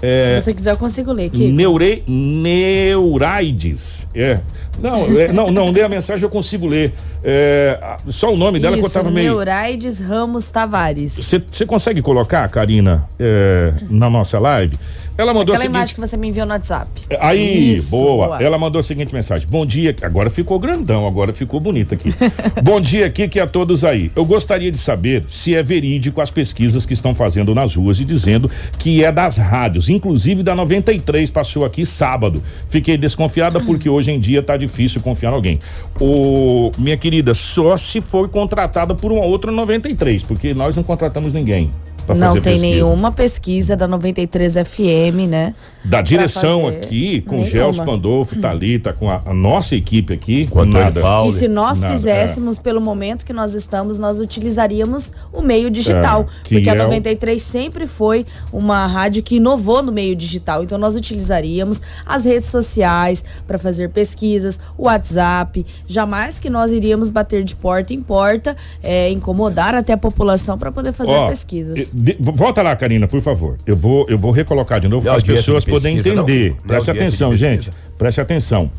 [0.03, 1.53] É, Se você quiser, eu consigo ler aqui.
[1.53, 4.09] Neure, Neuraides.
[4.14, 4.40] É.
[4.81, 6.94] Não, é, não, não, lê a mensagem, eu consigo ler.
[7.22, 9.33] É, só o nome dela que eu Isso, tava meio.
[9.33, 11.16] Neuraides Ramos Tavares.
[11.16, 14.79] Você consegue colocar, Karina, é, na nossa live?
[15.20, 15.76] Ela mandou Aquela a seguinte.
[15.76, 16.88] imagem que você me enviou no WhatsApp.
[17.20, 18.26] Aí, Isso, boa.
[18.28, 18.42] boa.
[18.42, 19.94] Ela mandou a seguinte mensagem: Bom dia.
[20.00, 22.14] Agora ficou grandão, agora ficou bonito aqui.
[22.62, 24.11] Bom dia, Kiki, a todos aí.
[24.16, 28.04] Eu gostaria de saber se é verídico as pesquisas que estão fazendo nas ruas e
[28.04, 32.42] dizendo que é das rádios, inclusive da 93 passou aqui sábado.
[32.70, 35.59] Fiquei desconfiada porque hoje em dia tá difícil confiar em alguém.
[36.00, 41.35] O, minha querida, só se for contratada por uma outra 93, porque nós não contratamos
[41.35, 41.70] ninguém.
[42.14, 42.75] Pra Não fazer tem pesquisa.
[42.75, 45.55] nenhuma pesquisa da 93 FM, né?
[45.83, 47.51] Da direção fazer aqui, com o nenhuma.
[47.51, 51.27] Gelson Pandolfo, Thalita, com a, a nossa equipe aqui, Com o Antônio nada.
[51.27, 56.23] E se nós Nada, fizéssemos pelo momento que nós estamos, nós utilizaríamos o meio digital.
[56.23, 60.14] É, que porque a é o- 93 sempre foi uma rádio que inovou no meio
[60.14, 60.62] digital.
[60.64, 65.64] Então nós utilizaríamos as redes sociais para fazer pesquisas, o WhatsApp.
[65.87, 70.70] Jamais que nós iríamos bater de porta em porta, é, incomodar até a população para
[70.70, 71.92] poder fazer Ó, pesquisas.
[72.01, 73.57] De- volta lá, Karina, por favor.
[73.67, 76.51] Eu vou, eu vou recolocar de novo para as pessoas de poderem entender.
[76.51, 76.57] não.
[76.67, 77.71] Preste atenção, gente.
[77.99, 78.71] Preste atenção.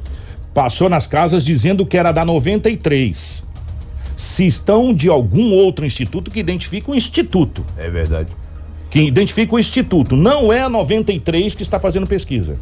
[0.54, 3.44] Passou nas casas dizendo que era da 93.
[4.18, 7.64] Se estão de algum outro instituto que identifica o instituto.
[7.78, 8.30] É verdade.
[8.90, 10.18] que identifica o instituto.
[10.18, 12.58] Não é a 93 que está fazendo pesquisa.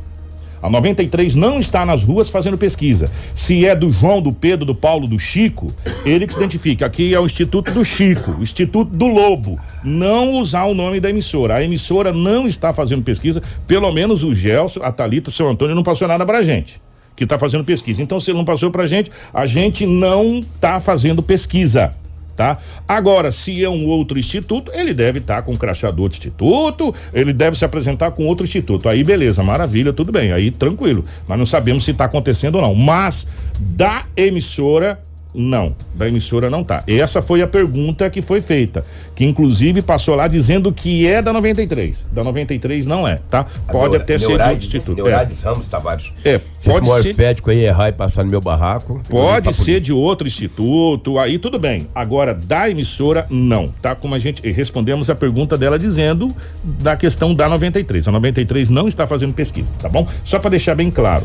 [0.62, 3.10] A 93 não está nas ruas fazendo pesquisa.
[3.34, 5.74] Se é do João, do Pedro, do Paulo, do Chico,
[6.06, 6.86] ele que se identifica.
[6.86, 9.60] Aqui é o Instituto do Chico, o Instituto do Lobo.
[9.84, 11.56] Não usar o nome da emissora.
[11.56, 13.42] A emissora não está fazendo pesquisa.
[13.66, 16.82] Pelo menos o Gelson, a Thalita, o seu Antônio não passou nada pra gente.
[17.16, 18.02] que está fazendo pesquisa.
[18.02, 21.94] Então, se ele não passou pra gente, a gente não está fazendo pesquisa.
[22.40, 22.58] Tá?
[22.88, 26.18] Agora, se é um outro instituto, ele deve estar tá com o crachá do outro
[26.18, 28.88] instituto, ele deve se apresentar com outro instituto.
[28.88, 31.04] Aí, beleza, maravilha, tudo bem, aí tranquilo.
[31.28, 32.74] Mas não sabemos se está acontecendo ou não.
[32.74, 33.28] Mas
[33.60, 36.84] da emissora não, da emissora não tá.
[36.88, 38.84] Essa foi a pergunta que foi feita,
[39.16, 42.08] que inclusive passou lá dizendo que é da 93.
[42.12, 43.46] Da 93 não é, tá?
[43.72, 44.96] Pode até ser de outro instituto.
[44.96, 45.46] Neurades é.
[45.46, 46.12] Ramos Tavares.
[46.24, 47.14] É, pode ser.
[47.14, 49.02] Fético aí errar e passar no meu barraco.
[49.08, 51.88] Pode ser de outro instituto, aí tudo bem.
[51.94, 53.94] Agora, da emissora, não, tá?
[53.94, 58.08] Como a gente respondemos a pergunta dela dizendo da questão da 93.
[58.08, 60.08] A 93 não está fazendo pesquisa, tá bom?
[60.24, 61.24] Só para deixar bem claro.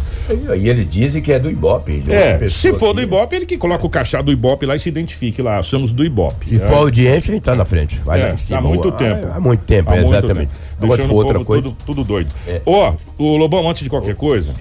[0.58, 2.04] E eles dizem que é do Ibope.
[2.08, 4.88] É, se for do Ibope, ele que coloca o caixa do Ibope lá e se
[4.88, 5.62] identifique lá.
[5.62, 6.48] Somos do Ibope.
[6.48, 6.66] Se é.
[6.66, 7.96] for audiência, a gente tá na frente.
[8.00, 8.58] Vai é, lá em cima.
[8.58, 9.28] Há muito tempo.
[9.28, 10.48] Há, há muito tempo, há exatamente.
[10.48, 10.60] Tempo.
[10.82, 11.62] Agora for outra coisa.
[11.62, 12.34] Tudo, tudo doido.
[12.46, 12.60] É.
[12.66, 12.96] Ó, é.
[13.16, 14.52] oh, o Lobão, antes de qualquer coisa,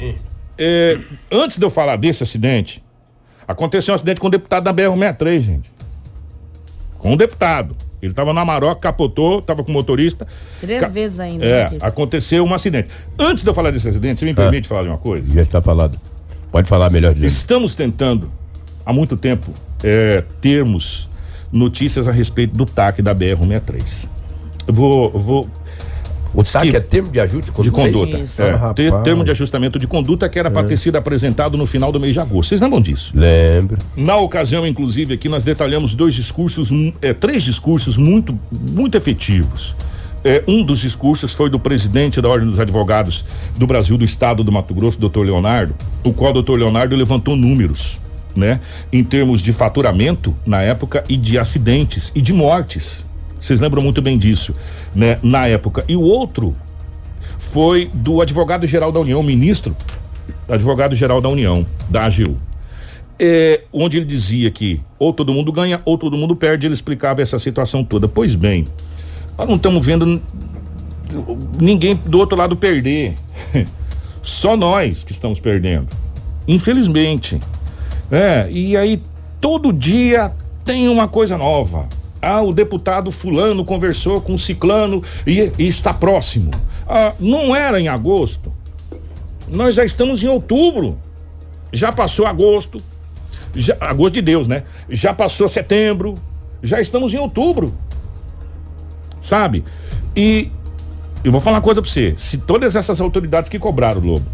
[0.58, 1.00] é,
[1.32, 2.84] antes de eu falar desse acidente,
[3.48, 5.72] aconteceu um acidente com um deputado da BR-63, gente.
[7.00, 7.76] Com um deputado.
[8.04, 10.28] Ele estava na Maroca, capotou, estava com o motorista.
[10.62, 10.90] Três ca...
[10.90, 11.44] vezes ainda.
[11.44, 12.90] É, né, aconteceu um acidente.
[13.18, 14.36] Antes de eu falar desse acidente, você me ah.
[14.36, 15.34] permite falar de uma coisa?
[15.34, 15.98] Já está falado.
[16.52, 17.26] Pode falar melhor disso.
[17.26, 18.30] Estamos tentando
[18.86, 19.52] há muito tempo
[19.84, 21.10] é, termos
[21.52, 24.08] notícias a respeito do TAC da BR-163.
[24.68, 25.50] Vou, vou
[26.34, 28.18] o TAC que, é termo de ajuste de conduta.
[28.18, 28.82] De conduta.
[28.82, 30.52] É, termo de ajustamento de conduta que era é.
[30.52, 32.50] para ter sido apresentado no final do mês de agosto.
[32.50, 33.12] Vocês lembram disso?
[33.14, 33.78] Lembro.
[33.96, 36.70] Na ocasião, inclusive, aqui nós detalhamos dois discursos,
[37.02, 39.76] é, três discursos muito, muito efetivos.
[40.26, 43.26] É, um dos discursos foi do presidente da Ordem dos Advogados
[43.58, 47.36] do Brasil, do Estado do Mato Grosso, doutor Leonardo, o qual o doutor Leonardo levantou
[47.36, 48.00] números
[48.36, 48.60] né?
[48.92, 53.06] Em termos de faturamento na época e de acidentes e de mortes.
[53.40, 54.54] Vocês lembram muito bem disso,
[54.96, 55.20] né?
[55.22, 55.84] Na época.
[55.88, 56.56] E o outro
[57.38, 59.76] foi do advogado-geral da União, ministro,
[60.48, 62.38] advogado-geral da União, da AGU.
[63.20, 67.22] É, onde ele dizia que ou todo mundo ganha ou todo mundo perde, ele explicava
[67.22, 68.08] essa situação toda.
[68.08, 68.66] Pois bem,
[69.38, 70.22] nós não estamos vendo
[71.60, 73.16] ninguém do outro lado perder.
[74.22, 75.88] Só nós que estamos perdendo.
[76.48, 77.40] Infelizmente.
[78.14, 79.02] É, e aí
[79.42, 80.32] todo dia
[80.64, 81.90] tem uma coisa nova.
[82.22, 86.52] Ah, o deputado fulano conversou com o ciclano e, e está próximo.
[86.88, 88.54] Ah, não era em agosto.
[89.48, 90.96] Nós já estamos em outubro.
[91.72, 92.80] Já passou agosto.
[93.56, 94.62] Já, agosto de Deus, né?
[94.88, 96.14] Já passou setembro.
[96.62, 97.74] Já estamos em outubro.
[99.24, 99.64] Sabe?
[100.16, 100.52] E
[101.24, 102.14] eu vou falar uma coisa pra você.
[102.16, 104.26] Se todas essas autoridades que cobraram, Lobo,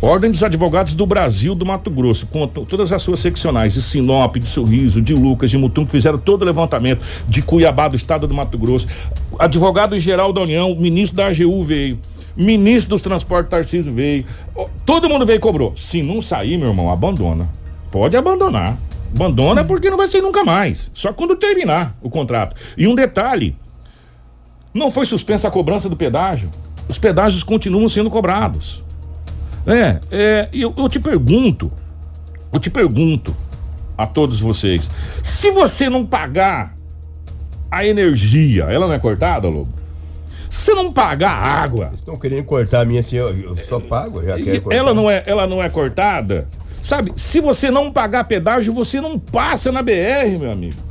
[0.00, 4.36] Ordem dos Advogados do Brasil do Mato Grosso, com todas as suas seccionais de Sinop,
[4.36, 8.24] de Sorriso, de Lucas, de Mutum, que fizeram todo o levantamento de Cuiabá, do estado
[8.28, 8.86] do Mato Grosso.
[9.36, 11.98] Advogado-geral da União, ministro da AGU veio,
[12.36, 14.24] ministro dos Transportes Tarcísio veio.
[14.86, 15.72] Todo mundo veio e cobrou.
[15.74, 17.48] Se não sair, meu irmão, abandona.
[17.90, 18.78] Pode abandonar.
[19.12, 20.92] Abandona porque não vai sair nunca mais.
[20.94, 22.54] Só quando terminar o contrato.
[22.76, 23.56] E um detalhe:
[24.72, 26.50] não foi suspensa a cobrança do pedágio.
[26.88, 28.86] Os pedágios continuam sendo cobrados.
[29.66, 31.70] É, é eu, eu te pergunto,
[32.52, 33.34] eu te pergunto
[33.96, 34.88] a todos vocês,
[35.22, 36.74] se você não pagar
[37.70, 39.72] a energia, ela não é cortada, Lobo?
[40.50, 41.92] Se não pagar a água.
[41.94, 44.76] Estão querendo cortar a minha assim, eu, eu só pago, já quero cortar.
[44.76, 46.48] Ela não é, ela não é cortada.
[46.80, 50.87] Sabe, se você não pagar pedágio, você não passa na BR, meu amigo.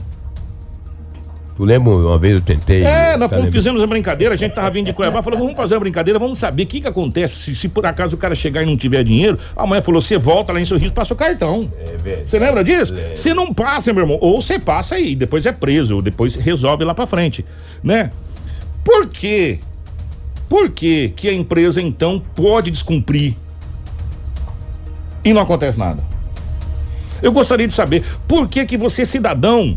[1.57, 2.83] Tu lembra uma vez eu tentei.
[2.83, 5.73] É, nós fomos, fizemos a brincadeira, a gente tava vindo de Cuiabá, falou, vamos fazer
[5.73, 7.33] uma brincadeira, vamos saber o que que acontece.
[7.33, 10.19] Se, se, por acaso o cara chegar e não tiver dinheiro, a mãe falou, você
[10.19, 11.71] volta lá em Sorriso, passa o cartão.
[12.05, 12.23] É.
[12.23, 12.93] Você lembra disso?
[13.15, 14.19] Você não passa, meu irmão.
[14.21, 17.43] Ou você passa aí, depois é preso, ou depois resolve lá pra frente,
[17.83, 18.11] né?
[18.83, 19.57] Por quê?
[20.47, 23.33] Por que que a empresa então pode descumprir
[25.25, 26.03] e não acontece nada?
[27.19, 29.75] Eu gostaria de saber por que que você cidadão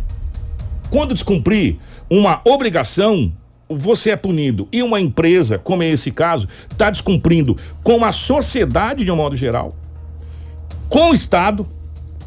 [0.91, 1.77] quando descumprir
[2.11, 3.33] uma obrigação,
[3.69, 4.69] você é punido.
[4.73, 9.37] E uma empresa, como é esse caso, está descumprindo com a sociedade de um modo
[9.37, 9.75] geral,
[10.89, 11.67] com o Estado,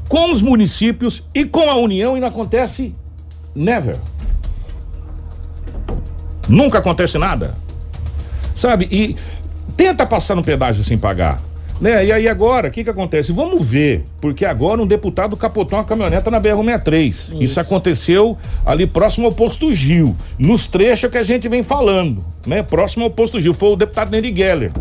[0.08, 2.96] com os municípios e com a União e não acontece
[3.54, 3.98] never.
[6.48, 7.56] Nunca acontece nada.
[8.56, 8.88] Sabe?
[8.92, 9.16] E
[9.76, 11.42] tenta passar no pedágio sem pagar.
[11.84, 12.06] Né?
[12.06, 13.34] E aí agora, o que que acontece?
[13.34, 17.10] Vamos ver, porque agora um deputado capotou uma caminhoneta na BR-163.
[17.10, 17.44] Isso.
[17.44, 17.60] Isso.
[17.60, 22.64] aconteceu ali próximo ao posto Gil, nos trechos que a gente vem falando, né?
[22.64, 24.72] Próximo ao posto Gil, foi o deputado Nery Geller.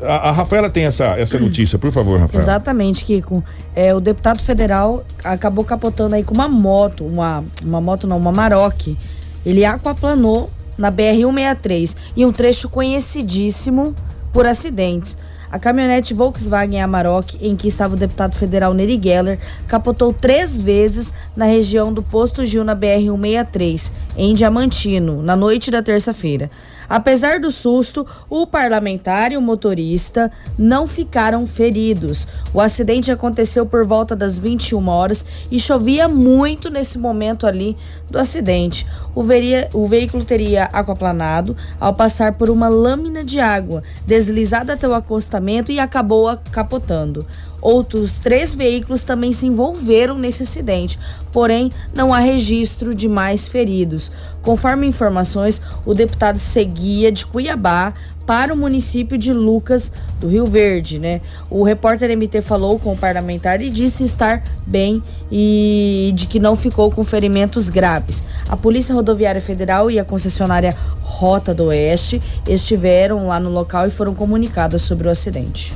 [0.00, 2.44] A, a, Rafaela tem essa, essa notícia, por favor, Rafaela.
[2.44, 3.42] Exatamente, Kiko.
[3.74, 8.30] É, o deputado federal acabou capotando aí com uma moto, uma, uma moto não, uma
[8.30, 8.96] Maroc.
[9.44, 13.92] Ele aquaplanou na BR-163, em um trecho conhecidíssimo
[14.32, 15.18] por acidentes.
[15.54, 19.38] A caminhonete Volkswagen Amarok, em que estava o deputado federal Neri Geller,
[19.68, 25.80] capotou três vezes na região do posto Gil na BR-163, em Diamantino, na noite da
[25.80, 26.50] terça-feira.
[26.88, 32.26] Apesar do susto, o parlamentar e o motorista não ficaram feridos.
[32.52, 37.76] O acidente aconteceu por volta das 21 horas e chovia muito nesse momento ali
[38.10, 38.86] do acidente.
[39.14, 44.88] O, veria, o veículo teria aquaplanado ao passar por uma lâmina de água, deslizada até
[44.88, 47.26] o acostamento e acabou capotando.
[47.64, 50.98] Outros três veículos também se envolveram nesse acidente,
[51.32, 54.12] porém não há registro de mais feridos.
[54.42, 57.94] Conforme informações, o deputado seguia de Cuiabá
[58.26, 59.90] para o município de Lucas
[60.20, 61.22] do Rio Verde, né?
[61.48, 65.02] O repórter MT falou com o parlamentar e disse estar bem
[65.32, 68.22] e de que não ficou com ferimentos graves.
[68.46, 73.90] A Polícia Rodoviária Federal e a concessionária Rota do Oeste estiveram lá no local e
[73.90, 75.72] foram comunicadas sobre o acidente.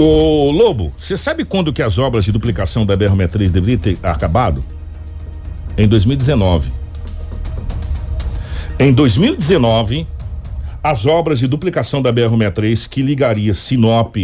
[0.00, 4.62] Ô Lobo, você sabe quando que as obras de duplicação da BR-63 deveriam ter acabado?
[5.76, 6.70] Em 2019.
[8.78, 10.06] Em 2019,
[10.84, 14.14] as obras de duplicação da BR-63 que ligaria Sinop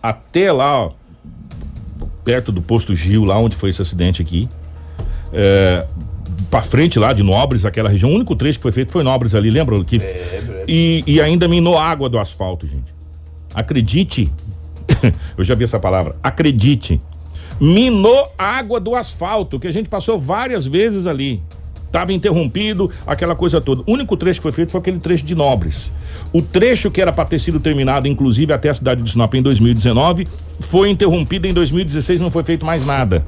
[0.00, 0.90] até lá, ó,
[2.22, 4.48] perto do posto Gil, lá onde foi esse acidente aqui,
[5.32, 5.84] é,
[6.48, 9.34] para frente lá de Nobres, aquela região, o único trecho que foi feito foi Nobres
[9.34, 9.82] ali, lembra?
[9.82, 10.64] Que, é, é.
[10.68, 12.94] E, e ainda minou água do asfalto, gente.
[13.52, 14.30] Acredite,
[15.36, 17.00] eu já vi essa palavra, acredite,
[17.60, 21.42] minou água do asfalto, que a gente passou várias vezes ali.
[21.90, 23.82] Tava interrompido, aquela coisa toda.
[23.86, 25.90] O único trecho que foi feito foi aquele trecho de Nobres.
[26.34, 29.40] O trecho que era para ter sido terminado, inclusive até a cidade de Sinop em
[29.40, 30.28] 2019,
[30.60, 33.24] foi interrompido em 2016, não foi feito mais nada.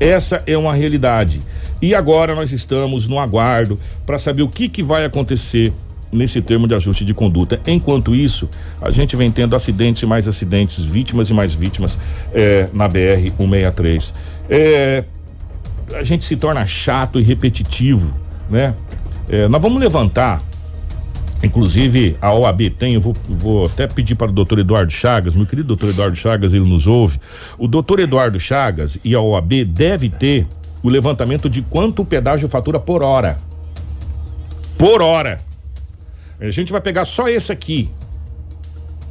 [0.00, 1.40] Essa é uma realidade.
[1.80, 5.72] E agora nós estamos no aguardo para saber o que, que vai acontecer
[6.12, 7.58] nesse termo de ajuste de conduta.
[7.66, 8.48] Enquanto isso,
[8.80, 11.98] a gente vem tendo acidentes e mais acidentes, vítimas e mais vítimas
[12.34, 14.14] é, na BR 163.
[14.50, 15.04] É,
[15.94, 18.12] a gente se torna chato e repetitivo,
[18.50, 18.74] né?
[19.28, 20.42] É, nós vamos levantar,
[21.42, 25.46] inclusive a OAB tem, eu vou, vou até pedir para o doutor Eduardo Chagas, meu
[25.46, 27.18] querido doutor Eduardo Chagas, ele nos ouve.
[27.58, 30.46] O doutor Eduardo Chagas e a OAB deve ter
[30.82, 33.38] o levantamento de quanto o pedágio fatura por hora.
[34.76, 35.51] Por hora.
[36.48, 37.88] A gente vai pegar só esse aqui,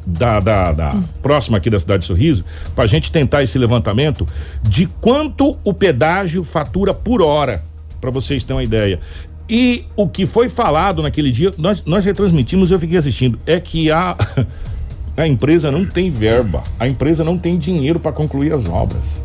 [0.06, 1.04] da, da, da hum.
[1.22, 2.44] próxima aqui da cidade de Sorriso,
[2.76, 4.28] para a gente tentar esse levantamento
[4.62, 7.64] de quanto o pedágio fatura por hora,
[8.00, 9.00] para vocês terem uma ideia.
[9.50, 13.92] E o que foi falado naquele dia, nós, nós retransmitimos, eu fiquei assistindo, é que
[13.92, 14.16] a,
[15.16, 19.24] a empresa não tem verba, a empresa não tem dinheiro para concluir as obras.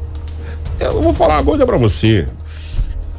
[0.78, 2.28] Eu vou falar uma coisa para você.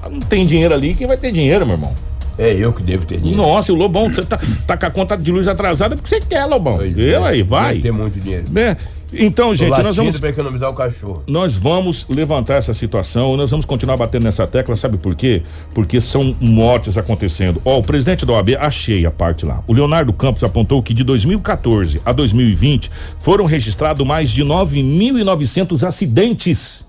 [0.04, 1.94] Não tem dinheiro ali, quem vai ter dinheiro, meu irmão?
[2.38, 3.42] É eu que devo ter dinheiro.
[3.42, 6.46] Nossa, o Lobão, você tá, tá com a conta de luz atrasada porque você quer,
[6.46, 6.78] Lobão.
[6.78, 7.80] Pois eu é, aí, vai.
[7.80, 8.46] ter muito dinheiro.
[8.52, 8.78] Né?
[9.14, 10.20] Então, gente, nós vamos.
[10.20, 11.24] para economizar o cachorro.
[11.28, 15.44] Nós vamos levantar essa situação, nós vamos continuar batendo nessa tecla, sabe por quê?
[15.74, 17.62] Porque são mortes acontecendo.
[17.64, 19.64] Ó, oh, o presidente da OAB, achei a parte lá.
[19.66, 26.86] O Leonardo Campos apontou que de 2014 a 2020 foram registrados mais de 9.900 acidentes.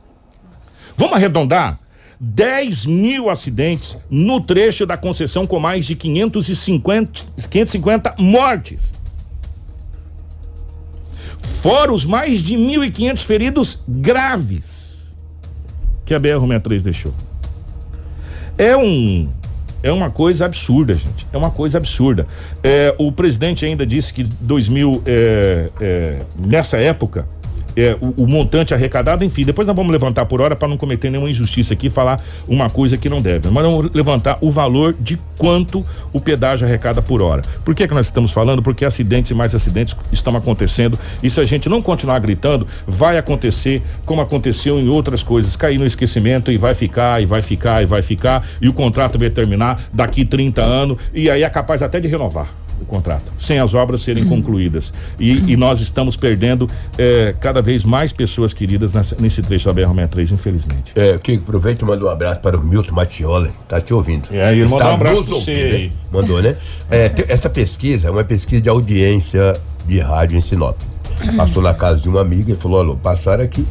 [0.96, 1.78] Vamos arredondar?
[2.20, 8.94] 10 mil acidentes no trecho da concessão com mais de 550, 550 mortes.
[11.62, 15.16] Fora os mais de 1.500 feridos graves
[16.04, 17.14] que a BR-63 deixou.
[18.56, 19.28] É um
[19.82, 21.26] é uma coisa absurda, gente.
[21.32, 22.26] É uma coisa absurda.
[22.62, 27.26] É, o presidente ainda disse que 2000, é, é, nessa época,
[27.76, 31.10] é, o, o, montante arrecadado, enfim, depois nós vamos levantar por hora para não cometer
[31.10, 33.48] nenhuma injustiça aqui falar uma coisa que não deve.
[33.50, 37.42] Mas vamos levantar o valor de quanto o pedágio arrecada por hora.
[37.64, 38.62] Por que, que nós estamos falando?
[38.62, 43.18] Porque acidentes e mais acidentes estão acontecendo e se a gente não continuar gritando, vai
[43.18, 47.82] acontecer como aconteceu em outras coisas, cair no esquecimento e vai ficar, e vai ficar,
[47.82, 51.82] e vai ficar, e o contrato vai terminar daqui 30 anos, e aí é capaz
[51.82, 52.48] até de renovar
[52.80, 54.30] o contrato, sem as obras serem uhum.
[54.30, 54.92] concluídas.
[55.18, 59.82] E, e, nós estamos perdendo é, cada vez mais pessoas queridas nessa, nesse trecho da
[59.82, 60.92] BR-63, infelizmente.
[60.94, 64.28] É, que aproveito e mando um abraço para o Milton Matiola, tá te ouvindo.
[64.30, 65.86] É, ele mandou um abraço para você aí.
[65.88, 65.92] Né?
[66.12, 66.56] Mandou, né?
[66.90, 69.54] É, essa pesquisa é uma pesquisa de audiência
[69.86, 70.76] de rádio em Sinop.
[71.36, 73.66] Passou na casa de uma amiga e falou, olha, passaram aqui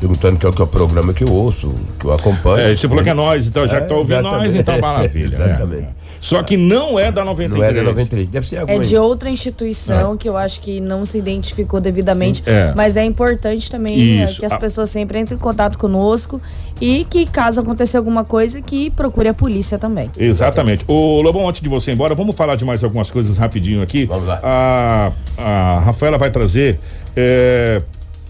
[0.00, 2.66] perguntando que é o que é o programa que eu ouço, que eu acompanho.
[2.68, 5.36] É, você falou que é nós, então já que tá ouvindo nós, então maravilha.
[5.36, 5.44] é.
[5.50, 5.88] Exatamente.
[6.20, 7.58] Só que não é da 93.
[7.74, 8.28] Não é da 93.
[8.28, 8.80] Deve ser É alguma.
[8.80, 12.74] de outra instituição que eu acho que não se identificou devidamente, é.
[12.76, 14.38] mas é importante também é, Isso.
[14.38, 16.38] que as A- pessoas sempre entrem em contato conosco
[16.78, 20.10] e que caso aconteça alguma coisa que procure a polícia também.
[20.18, 20.84] Exatamente.
[20.86, 24.04] Ô Lobão, antes de você ir embora, vamos falar de mais algumas coisas rapidinho aqui.
[24.04, 24.40] Vamos lá.
[24.42, 26.78] A, a Rafaela vai trazer.
[27.16, 27.80] é,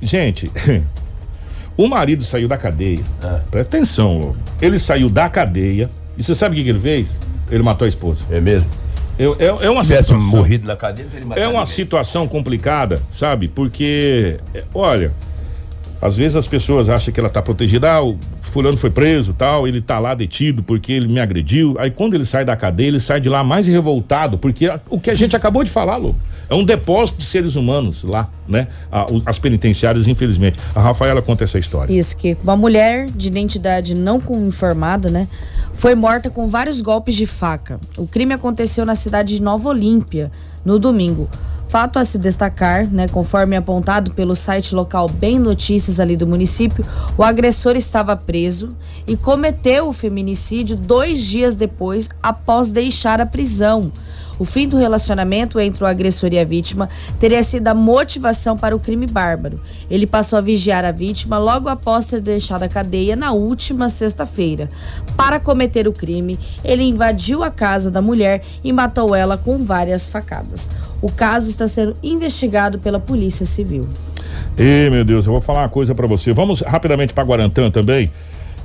[0.00, 0.48] gente,
[1.84, 3.00] o marido saiu da cadeia.
[3.22, 3.40] Ah.
[3.50, 4.36] Presta atenção, Lobo.
[4.60, 5.88] Ele saiu da cadeia.
[6.18, 7.16] E você sabe o que, que ele fez?
[7.50, 8.24] Ele matou a esposa.
[8.30, 8.68] É mesmo?
[9.18, 10.26] É, é, é uma Se tivesse situação.
[10.38, 11.66] morrido na cadeia, teria É uma ninguém.
[11.66, 13.48] situação complicada, sabe?
[13.48, 15.12] Porque, é, olha,
[16.00, 19.68] às vezes as pessoas acham que ela tá protegida, ah, o fulano foi preso, tal,
[19.68, 21.76] ele tá lá detido porque ele me agrediu.
[21.78, 25.10] Aí quando ele sai da cadeia, ele sai de lá mais revoltado, porque o que
[25.10, 26.16] a gente acabou de falar, Lu,
[26.48, 28.66] é um depósito de seres humanos lá, né?
[29.24, 30.58] As penitenciárias, infelizmente.
[30.74, 31.92] A Rafaela conta essa história.
[31.92, 35.28] Isso, que uma mulher de identidade não informada, né,
[35.74, 37.78] foi morta com vários golpes de faca.
[37.96, 40.32] O crime aconteceu na cidade de Nova Olímpia,
[40.64, 41.28] no domingo.
[41.70, 46.84] Fato a se destacar, né, conforme apontado pelo site local Bem Notícias ali do município,
[47.16, 53.92] o agressor estava preso e cometeu o feminicídio dois dias depois, após deixar a prisão.
[54.40, 56.88] O fim do relacionamento entre o agressor e a vítima
[57.18, 59.60] teria sido a motivação para o crime bárbaro.
[59.90, 64.70] Ele passou a vigiar a vítima logo após ter deixado a cadeia na última sexta-feira.
[65.14, 70.08] Para cometer o crime, ele invadiu a casa da mulher e matou ela com várias
[70.08, 70.70] facadas.
[71.02, 73.86] O caso está sendo investigado pela Polícia Civil.
[74.56, 76.32] Ê, meu Deus, eu vou falar uma coisa pra você.
[76.32, 78.10] Vamos rapidamente pra Guarantã também.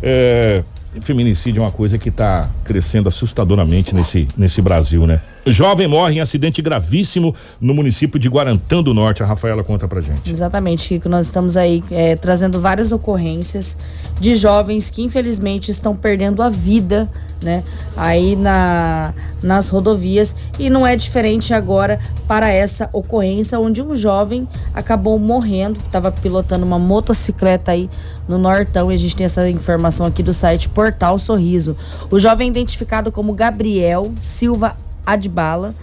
[0.02, 0.64] É,
[1.02, 5.20] feminicídio é uma coisa que tá crescendo assustadoramente nesse, nesse Brasil, né?
[5.46, 9.22] Jovem morre em acidente gravíssimo no município de Guarantã do Norte.
[9.22, 10.30] A Rafaela conta pra gente.
[10.30, 11.08] Exatamente, Kiko.
[11.08, 13.78] Nós estamos aí é, trazendo várias ocorrências
[14.20, 17.10] de jovens que infelizmente estão perdendo a vida,
[17.44, 17.64] né?
[17.96, 20.36] Aí na, nas rodovias.
[20.58, 26.66] E não é diferente agora para essa ocorrência, onde um jovem acabou morrendo, estava pilotando
[26.66, 27.88] uma motocicleta aí
[28.28, 28.92] no Nortão.
[28.92, 31.78] E a gente tem essa informação aqui do site Portal Sorriso.
[32.10, 34.76] O jovem é identificado como Gabriel Silva
[35.06, 35.76] Adbala.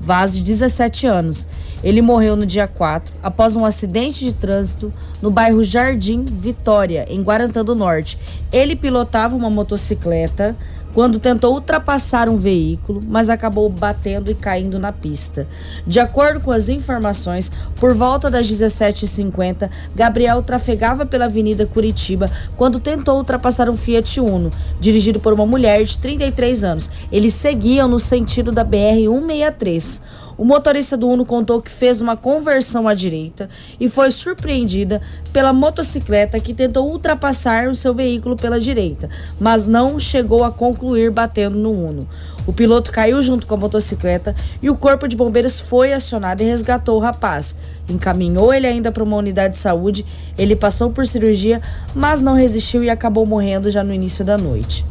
[0.00, 1.46] Vaz, de 17 anos.
[1.82, 7.22] Ele morreu no dia 4 após um acidente de trânsito no bairro Jardim Vitória, em
[7.22, 8.18] Guarantã do Norte.
[8.52, 10.56] Ele pilotava uma motocicleta
[10.94, 15.46] quando tentou ultrapassar um veículo, mas acabou batendo e caindo na pista.
[15.86, 22.80] De acordo com as informações, por volta das 17h50, Gabriel trafegava pela Avenida Curitiba quando
[22.80, 26.90] tentou ultrapassar um Fiat Uno, dirigido por uma mulher de 33 anos.
[27.12, 30.00] Eles seguiam no sentido da BR-163.
[30.38, 35.52] O motorista do Uno contou que fez uma conversão à direita e foi surpreendida pela
[35.52, 39.10] motocicleta que tentou ultrapassar o seu veículo pela direita,
[39.40, 42.08] mas não chegou a concluir batendo no Uno.
[42.46, 44.32] O piloto caiu junto com a motocicleta
[44.62, 47.56] e o corpo de bombeiros foi acionado e resgatou o rapaz.
[47.88, 50.06] Encaminhou ele ainda para uma unidade de saúde.
[50.38, 51.60] Ele passou por cirurgia,
[51.96, 54.84] mas não resistiu e acabou morrendo já no início da noite.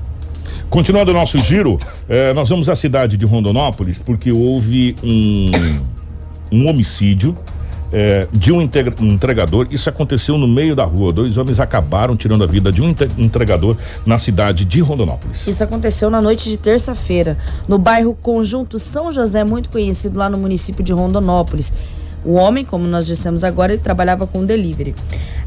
[0.69, 5.51] Continuando o nosso giro, eh, nós vamos à cidade de Rondonópolis porque houve um,
[6.51, 7.35] um homicídio
[7.91, 9.67] eh, de um um entregador.
[9.71, 11.13] Isso aconteceu no meio da rua.
[11.13, 15.47] Dois homens acabaram tirando a vida de um entregador na cidade de Rondonópolis.
[15.47, 20.37] Isso aconteceu na noite de terça-feira, no bairro Conjunto São José, muito conhecido lá no
[20.37, 21.71] município de Rondonópolis.
[22.25, 24.93] O homem, como nós dissemos agora, ele trabalhava com delivery.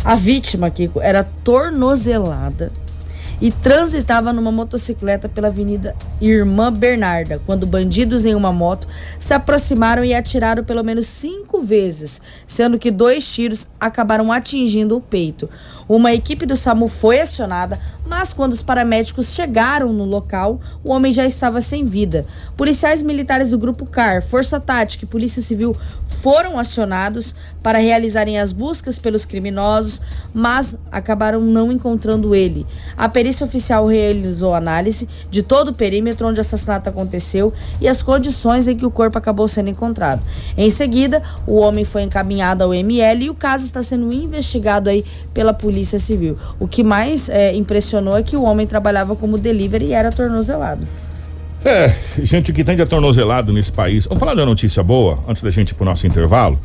[0.02, 2.72] A vítima, Kiko, era tornozelada
[3.40, 8.86] e transitava numa motocicleta pela Avenida Irmã Bernarda, quando bandidos em uma moto
[9.18, 15.00] se aproximaram e atiraram pelo menos cinco vezes, sendo que dois tiros acabaram atingindo o
[15.00, 15.48] peito.
[15.90, 17.76] Uma equipe do SAMU foi acionada,
[18.06, 22.26] mas quando os paramédicos chegaram no local, o homem já estava sem vida.
[22.56, 25.74] Policiais militares do Grupo CAR, Força Tática e Polícia Civil
[26.22, 30.00] foram acionados para realizarem as buscas pelos criminosos,
[30.32, 32.64] mas acabaram não encontrando ele.
[32.96, 38.00] A perícia oficial realizou análise de todo o perímetro onde o assassinato aconteceu e as
[38.00, 40.22] condições em que o corpo acabou sendo encontrado.
[40.56, 45.04] Em seguida, o homem foi encaminhado ao ML e o caso está sendo investigado aí
[45.34, 46.36] pela Polícia Civil.
[46.58, 50.86] O que mais eh, impressionou é que o homem trabalhava como delivery e era tornozelado.
[51.64, 54.06] É, gente, o que tem de atornozelado nesse país.
[54.06, 56.58] Vamos falar de uma notícia boa, antes da gente ir pro nosso intervalo.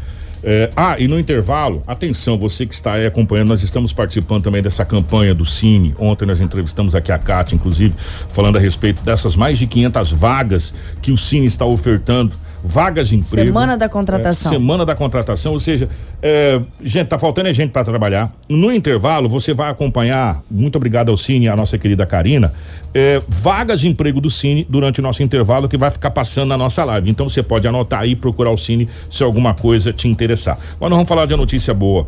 [0.47, 4.61] É, ah, e no intervalo, atenção, você que está aí acompanhando, nós estamos participando também
[4.61, 5.95] dessa campanha do Cine.
[5.97, 7.95] Ontem nós entrevistamos aqui a Cátia, inclusive,
[8.29, 13.15] falando a respeito dessas mais de 500 vagas que o Cine está ofertando vagas de
[13.15, 13.47] emprego.
[13.47, 14.51] Semana da contratação.
[14.51, 15.87] É, semana da contratação, ou seja,
[16.21, 18.33] é, gente, tá faltando é gente para trabalhar.
[18.49, 22.51] No intervalo, você vai acompanhar, muito obrigado ao Cine, a nossa querida Karina,
[22.93, 26.57] é, vagas de emprego do Cine durante o nosso intervalo que vai ficar passando na
[26.57, 27.09] nossa live.
[27.09, 30.57] Então você pode anotar aí, procurar o Cine se alguma coisa te interessar.
[30.75, 32.07] Agora nós vamos falar de uma notícia boa.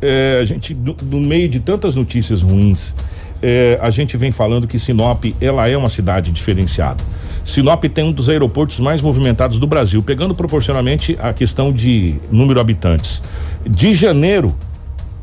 [0.00, 2.94] É, a gente, no meio de tantas notícias ruins,
[3.42, 7.02] é, a gente vem falando que Sinop ela é uma cidade diferenciada.
[7.44, 12.54] Sinop tem um dos aeroportos mais movimentados do Brasil, pegando proporcionalmente a questão de número
[12.54, 13.22] de habitantes.
[13.64, 14.54] De janeiro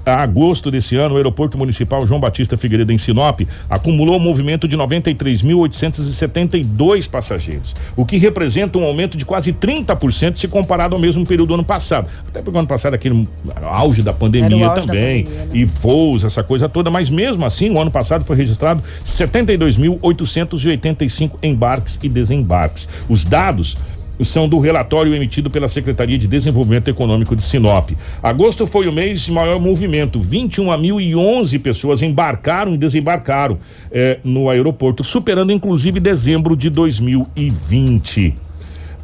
[0.05, 3.39] a agosto desse ano, o aeroporto municipal João Batista Figueiredo em Sinop
[3.69, 10.47] acumulou um movimento de 93.872 passageiros, o que representa um aumento de quase 30% se
[10.47, 12.07] comparado ao mesmo período do ano passado.
[12.27, 13.27] Até porque o ano passado aquele
[13.63, 15.51] auge da pandemia auge também, da pandemia, né?
[15.53, 21.99] e voos, essa coisa toda, mas mesmo assim, o ano passado foi registrado 72.885 embarques
[22.01, 22.89] e desembarques.
[23.07, 23.77] Os dados
[24.22, 27.91] são do relatório emitido pela Secretaria de Desenvolvimento Econômico de Sinop.
[28.22, 30.20] Agosto foi o mês de maior movimento.
[30.20, 33.57] 21.011 pessoas embarcaram e desembarcaram
[33.91, 38.36] eh, no aeroporto, superando inclusive dezembro de 2020.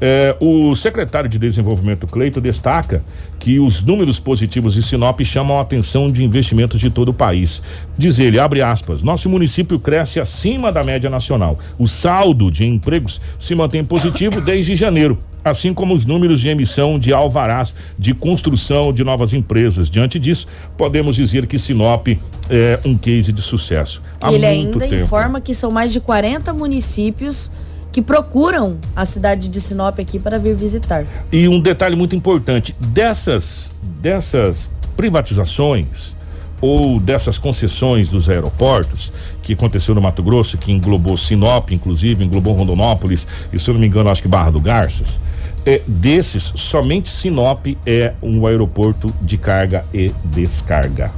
[0.01, 3.03] É, o secretário de Desenvolvimento Cleito destaca
[3.37, 7.61] que os números positivos de Sinop chamam a atenção de investimentos de todo o país.
[7.97, 11.59] Diz ele, abre aspas, nosso município cresce acima da média nacional.
[11.77, 16.99] O saldo de empregos se mantém positivo desde janeiro assim como os números de emissão
[16.99, 19.89] de alvarás de construção de novas empresas.
[19.89, 20.47] Diante disso,
[20.77, 22.07] podemos dizer que Sinop
[22.49, 24.01] é um case de sucesso.
[24.19, 24.95] Há Ele ainda tempo.
[24.95, 27.51] informa que são mais de 40 municípios
[27.91, 31.05] que procuram a cidade de Sinop aqui para vir visitar.
[31.31, 36.15] E um detalhe muito importante, dessas dessas privatizações
[36.61, 42.53] ou dessas concessões dos aeroportos que aconteceu no Mato Grosso, que englobou Sinop, inclusive, englobou
[42.53, 45.19] Rondonópolis e, se eu não me engano, acho que Barra do Garças,
[45.65, 51.11] é, desses, somente Sinop é um aeroporto de carga e descarga.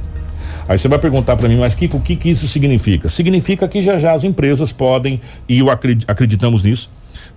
[0.72, 3.06] Aí você vai perguntar para mim, mas Kiko, o que, que isso significa?
[3.06, 6.88] Significa que já já as empresas podem, e eu acreditamos nisso,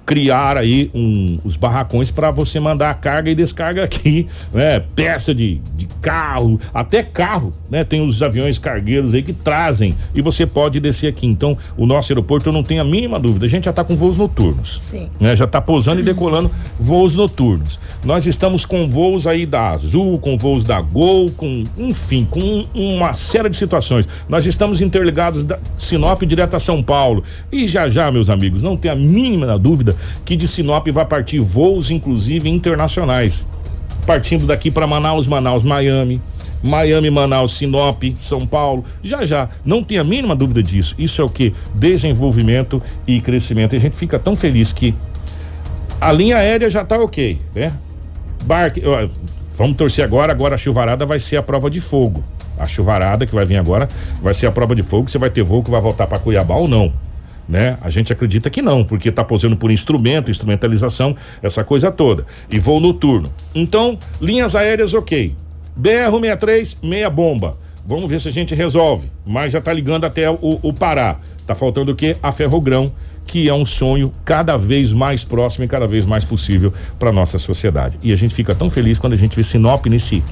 [0.06, 4.80] criar aí um, os barracões para você mandar carga e descarga aqui, né?
[4.96, 7.84] Peça de, de carro, até carro, né?
[7.84, 11.26] Tem os aviões cargueiros aí que trazem e você pode descer aqui.
[11.26, 13.96] Então, o nosso aeroporto eu não tenho a mínima dúvida, a gente já está com
[13.96, 14.78] voos noturnos.
[14.80, 15.10] Sim.
[15.20, 15.36] Né?
[15.36, 17.80] Já está pousando e decolando voos noturnos.
[18.04, 23.16] Nós estamos com voos aí da Azul, com voos da Gol, com, enfim, com uma
[23.16, 24.08] série de situações.
[24.30, 27.24] Nós estamos interligados da Sinop direto a São Paulo.
[27.52, 31.40] E já já, meus amigos, não tem a mínima dúvida que de Sinop vai partir
[31.40, 33.46] voos, inclusive internacionais.
[34.06, 36.22] Partindo daqui para Manaus, Manaus, Miami.
[36.64, 40.96] Miami, Manaus, Sinop, São Paulo, já já, não tem a mínima dúvida disso.
[40.98, 41.54] Isso é o que?
[41.76, 43.74] Desenvolvimento e crescimento.
[43.74, 44.96] E a gente fica tão feliz que
[46.02, 47.74] a linha aérea já está ok, né?
[48.44, 49.08] Barque, ó,
[49.56, 52.24] vamos torcer agora, agora a chuvarada vai ser a prova de fogo.
[52.58, 53.88] A chuvarada que vai vir agora
[54.22, 56.56] vai ser a prova de fogo, você vai ter voo que vai voltar para Cuiabá
[56.56, 56.92] ou não
[57.48, 57.78] né?
[57.82, 62.26] A gente acredita que não, porque está posando por instrumento, instrumentalização, essa coisa toda.
[62.50, 63.32] E voo noturno.
[63.54, 65.36] Então, linhas aéreas, ok.
[65.80, 67.58] BR-63, meia bomba.
[67.86, 69.12] Vamos ver se a gente resolve.
[69.26, 71.20] Mas já está ligando até o, o Pará.
[71.46, 72.16] Tá faltando o quê?
[72.24, 72.92] A Ferrogrão,
[73.28, 77.38] que é um sonho cada vez mais próximo e cada vez mais possível para nossa
[77.38, 77.98] sociedade.
[78.02, 80.24] E a gente fica tão feliz quando a gente vê Sinop nesse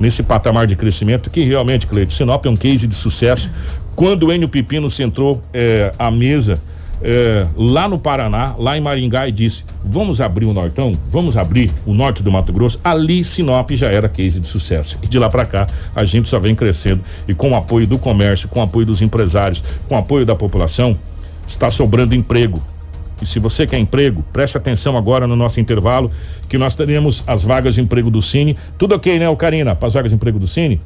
[0.00, 3.48] nesse patamar de crescimento que realmente, Cleide, Sinop é um case de sucesso
[3.94, 6.60] quando o Enio Pepino sentou é, à mesa
[7.02, 11.70] é, lá no Paraná, lá em Maringá, e disse: vamos abrir o Nortão, vamos abrir
[11.84, 12.78] o norte do Mato Grosso.
[12.82, 14.98] Ali, Sinop já era case de sucesso.
[15.02, 17.02] E de lá para cá, a gente só vem crescendo.
[17.26, 20.34] E com o apoio do comércio, com o apoio dos empresários, com o apoio da
[20.34, 20.96] população,
[21.46, 22.62] está sobrando emprego.
[23.20, 26.10] E se você quer emprego, preste atenção agora no nosso intervalo,
[26.48, 28.56] que nós teremos as vagas de emprego do Cine.
[28.76, 29.76] Tudo ok, né, Karina?
[29.76, 30.80] Para as vagas de emprego do Cine?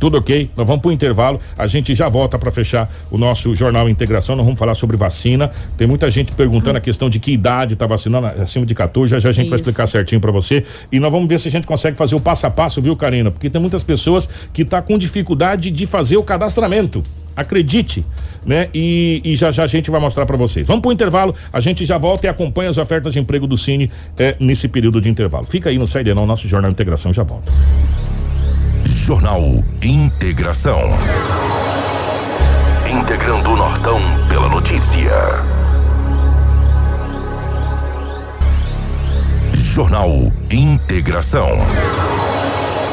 [0.00, 0.50] Tudo ok?
[0.56, 1.38] Nós vamos para o intervalo.
[1.56, 4.34] A gente já volta para fechar o nosso jornal Integração.
[4.34, 5.50] Nós vamos falar sobre vacina.
[5.76, 9.10] Tem muita gente perguntando a questão de que idade está vacinando, acima de 14.
[9.10, 9.50] Já, já a gente Isso.
[9.50, 10.64] vai explicar certinho para você.
[10.90, 13.30] E nós vamos ver se a gente consegue fazer o passo a passo, viu, Karina?
[13.30, 17.02] Porque tem muitas pessoas que tá com dificuldade de fazer o cadastramento.
[17.36, 18.04] Acredite,
[18.44, 18.68] né?
[18.74, 20.66] E, e já já a gente vai mostrar para vocês.
[20.66, 23.56] Vamos para o intervalo, a gente já volta e acompanha as ofertas de emprego do
[23.56, 25.44] Cine é, nesse período de intervalo.
[25.44, 27.52] Fica aí no Saide Não, nosso Jornal Integração já volta.
[28.84, 29.42] Jornal
[29.82, 30.80] Integração.
[32.88, 35.12] Integrando o Nortão pela notícia.
[39.52, 40.10] Jornal
[40.50, 41.48] Integração.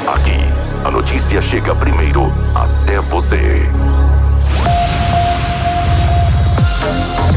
[0.07, 0.37] Aqui,
[0.85, 3.69] a notícia chega primeiro até você.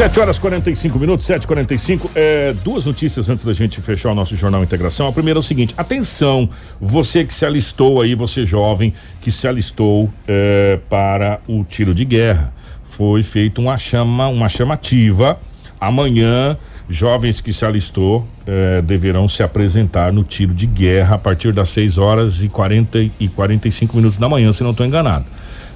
[0.00, 2.12] 7 horas 45 minutos, 7h45.
[2.14, 5.06] É, duas notícias antes da gente fechar o nosso Jornal Integração.
[5.06, 6.48] A primeira é o seguinte: atenção,
[6.80, 12.06] você que se alistou aí, você jovem que se alistou é, para o tiro de
[12.06, 12.50] guerra.
[12.82, 15.38] Foi feita uma chama, uma chamativa.
[15.78, 16.56] Amanhã,
[16.88, 21.68] jovens que se alistou é, deverão se apresentar no tiro de guerra a partir das
[21.68, 25.26] 6 horas e 40 e 45 minutos da manhã, se não estou enganado.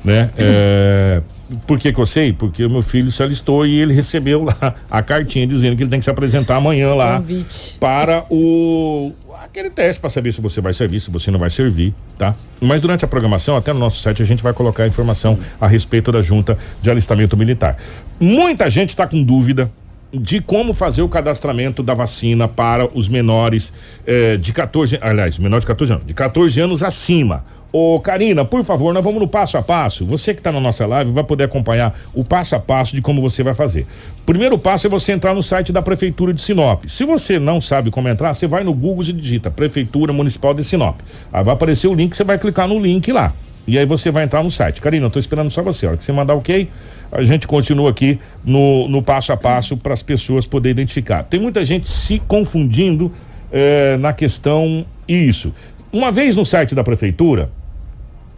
[0.03, 0.31] Né?
[0.39, 1.21] É,
[1.67, 2.33] por que, que eu sei?
[2.33, 5.91] Porque o meu filho se alistou e ele recebeu lá a cartinha dizendo que ele
[5.91, 7.77] tem que se apresentar amanhã lá Convite.
[7.79, 9.13] para o
[9.45, 12.35] aquele teste para saber se você vai servir, se você não vai servir, tá?
[12.61, 15.43] Mas durante a programação, até no nosso site, a gente vai colocar informação Sim.
[15.61, 17.77] a respeito da junta de alistamento militar.
[18.19, 19.71] Muita gente está com dúvida
[20.13, 23.73] de como fazer o cadastramento da vacina para os menores
[24.07, 27.45] eh, de 14, aliás, menores de 14 anos, de 14 anos acima.
[27.77, 30.07] Ô, Karina, por favor, nós vamos no passo a passo.
[30.07, 33.21] Você que está na nossa live vai poder acompanhar o passo a passo de como
[33.21, 33.85] você vai fazer.
[34.25, 36.85] Primeiro passo é você entrar no site da Prefeitura de Sinop.
[36.87, 40.63] Se você não sabe como entrar, você vai no Google e digita Prefeitura Municipal de
[40.63, 41.01] Sinop.
[41.33, 43.35] Aí vai aparecer o link, você vai clicar no link lá.
[43.67, 44.81] E aí você vai entrar no site.
[44.81, 45.87] Karina, eu tô esperando só você.
[45.87, 46.71] A hora que você mandar ok,
[47.11, 51.25] a gente continua aqui no, no passo a passo para as pessoas poderem identificar.
[51.25, 53.11] Tem muita gente se confundindo
[53.51, 55.53] eh, na questão isso.
[55.93, 57.51] Uma vez no site da prefeitura,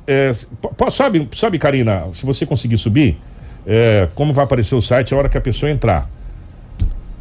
[0.06, 0.30] é,
[0.90, 3.18] sabe, sabe, Karina, se você conseguir subir,
[3.66, 6.08] é, como vai aparecer o site a hora que a pessoa entrar?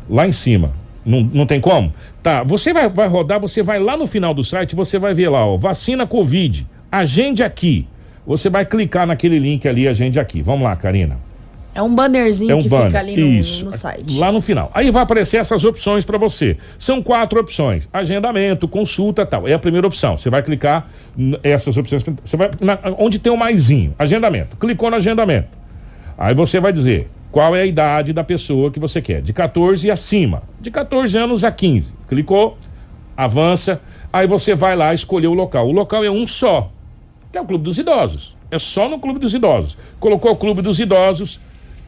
[0.09, 0.71] Lá em cima.
[1.03, 1.93] Não, não tem como?
[2.21, 5.29] Tá, você vai, vai rodar, você vai lá no final do site, você vai ver
[5.29, 7.88] lá, ó, vacina Covid, agende aqui.
[8.25, 10.41] Você vai clicar naquele link ali, agende aqui.
[10.41, 11.19] Vamos lá, Karina.
[11.76, 12.86] É um bannerzinho é um que banner.
[12.88, 13.65] fica ali no, Isso.
[13.65, 14.17] no site.
[14.17, 14.71] Lá no final.
[14.73, 16.57] Aí vai aparecer essas opções para você.
[16.80, 19.45] São quatro opções: agendamento, consulta, tal.
[19.45, 20.17] É a primeira opção.
[20.17, 20.89] Você vai clicar
[21.43, 22.01] essas opções.
[22.23, 24.55] Você vai na, onde tem o maisinho, agendamento.
[24.55, 25.49] Clicou no agendamento.
[26.17, 29.86] Aí você vai dizer qual é a idade da pessoa que você quer, de 14
[29.86, 31.93] e acima, de 14 anos a 15.
[32.07, 32.57] Clicou,
[33.17, 33.82] avança,
[34.13, 35.67] aí você vai lá escolher o local.
[35.67, 36.71] O local é um só,
[37.34, 38.38] que é o Clube dos Idosos.
[38.49, 39.78] É só no Clube dos Idosos.
[39.99, 41.41] Colocou o Clube dos Idosos,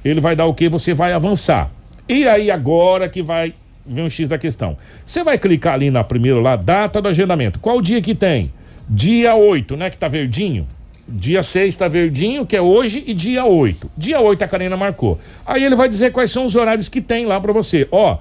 [0.03, 0.69] ele vai dar o que?
[0.69, 1.71] Você vai avançar.
[2.07, 3.53] E aí agora que vai
[3.85, 4.77] ver um X da questão.
[5.05, 7.59] Você vai clicar ali na primeira lá, data do agendamento.
[7.59, 8.51] Qual dia que tem?
[8.89, 9.89] Dia 8, né?
[9.89, 10.67] Que tá verdinho.
[11.07, 13.89] Dia 6 tá verdinho, que é hoje, e dia 8.
[13.97, 15.19] Dia 8 a Karina marcou.
[15.45, 17.87] Aí ele vai dizer quais são os horários que tem lá para você.
[17.91, 18.17] Ó,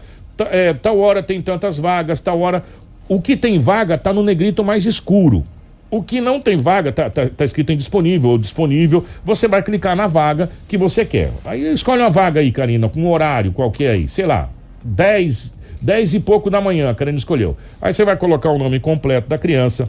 [0.50, 2.62] é, tal hora tem tantas vagas, tal hora.
[3.08, 5.44] O que tem vaga tá no negrito mais escuro.
[5.88, 9.62] O que não tem vaga, tá, tá, tá, escrito em disponível ou disponível, você vai
[9.62, 11.30] clicar na vaga que você quer.
[11.44, 14.50] Aí escolhe uma vaga aí, Karina, com um horário qualquer aí, sei lá,
[14.82, 17.56] 10, 10 e pouco da manhã, a Karina escolheu.
[17.80, 19.88] Aí você vai colocar o nome completo da criança,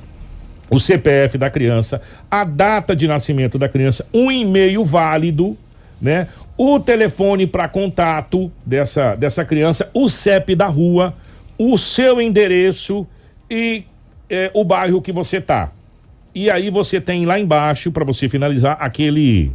[0.69, 5.57] o CPF da criança, a data de nascimento da criança, um e-mail válido,
[6.01, 6.27] né?
[6.57, 11.13] O telefone para contato dessa, dessa criança, o CEP da rua,
[11.57, 13.07] o seu endereço
[13.49, 13.83] e
[14.29, 15.71] é, o bairro que você tá.
[16.37, 19.51] E aí você tem lá embaixo, para você finalizar, aquele.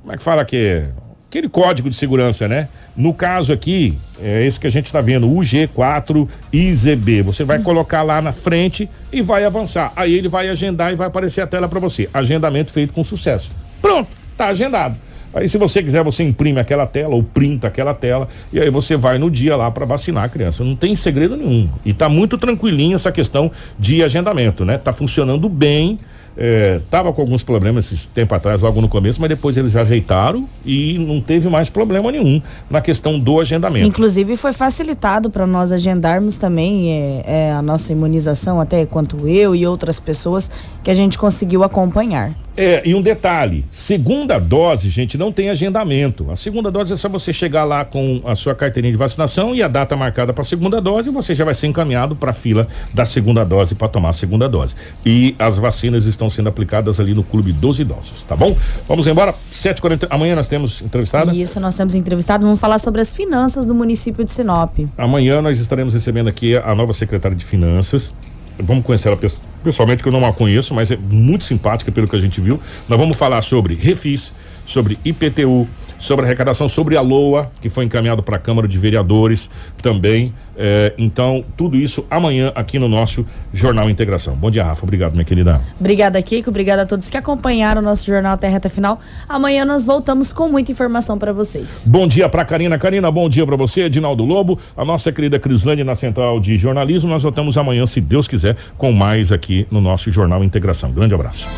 [0.00, 0.84] Como é que fala que
[1.28, 2.68] Aquele código de segurança, né?
[2.96, 7.22] No caso aqui, é esse que a gente está vendo, UG4IZB.
[7.22, 9.92] Você vai colocar lá na frente e vai avançar.
[9.94, 12.08] Aí ele vai agendar e vai aparecer a tela para você.
[12.14, 13.50] Agendamento feito com sucesso.
[13.82, 14.96] Pronto, tá agendado.
[15.32, 18.96] Aí, se você quiser, você imprime aquela tela ou printa aquela tela e aí você
[18.96, 20.64] vai no dia lá para vacinar a criança.
[20.64, 21.68] Não tem segredo nenhum.
[21.84, 24.78] E tá muito tranquilinha essa questão de agendamento, né?
[24.78, 25.98] Tá funcionando bem.
[26.40, 29.80] É, tava com alguns problemas esse tempo atrás, logo no começo, mas depois eles já
[29.80, 33.84] ajeitaram e não teve mais problema nenhum na questão do agendamento.
[33.84, 39.52] Inclusive foi facilitado para nós agendarmos também é, é, a nossa imunização, até quanto eu
[39.52, 40.48] e outras pessoas
[40.84, 42.30] que a gente conseguiu acompanhar.
[42.58, 46.28] É, e um detalhe: segunda dose, gente, não tem agendamento.
[46.32, 49.62] A segunda dose é só você chegar lá com a sua carteirinha de vacinação e
[49.62, 52.32] a data marcada para a segunda dose, e você já vai ser encaminhado para a
[52.32, 54.74] fila da segunda dose para tomar a segunda dose.
[55.06, 58.56] E as vacinas estão sendo aplicadas ali no Clube dos Idosos, tá bom?
[58.88, 60.08] Vamos embora, 7h40.
[60.10, 61.32] Amanhã nós temos entrevistada?
[61.32, 62.44] Isso, nós temos entrevistado.
[62.44, 64.78] Vamos falar sobre as finanças do município de Sinop.
[64.96, 68.12] Amanhã nós estaremos recebendo aqui a nova secretária de Finanças.
[68.58, 69.18] Vamos conhecer ela
[69.62, 72.60] pessoalmente que eu não a conheço, mas é muito simpática pelo que a gente viu.
[72.88, 74.32] Nós vamos falar sobre refis,
[74.66, 75.68] sobre IPTU,
[75.98, 79.50] sobre arrecadação, sobre a LOA, que foi encaminhado para a Câmara de Vereadores
[79.82, 80.32] também.
[80.56, 84.34] É, então, tudo isso amanhã aqui no nosso Jornal Integração.
[84.34, 84.84] Bom dia, Rafa.
[84.84, 85.60] Obrigado, minha querida.
[85.78, 86.50] Obrigada, Kiko.
[86.50, 88.98] Obrigada a todos que acompanharam o nosso Jornal até a reta final.
[89.28, 91.86] Amanhã nós voltamos com muita informação para vocês.
[91.88, 92.78] Bom dia para Karina.
[92.78, 97.10] Karina, bom dia para você, Edinaldo Lobo, a nossa querida Crislane na Central de Jornalismo.
[97.10, 100.90] Nós voltamos amanhã, se Deus quiser, com mais aqui no nosso Jornal Integração.
[100.90, 101.48] Grande abraço.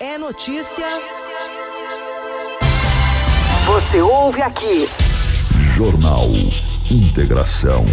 [0.00, 1.23] É notícia.
[3.94, 4.88] Você ouve aqui.
[5.76, 6.28] Jornal
[6.90, 7.86] Integração.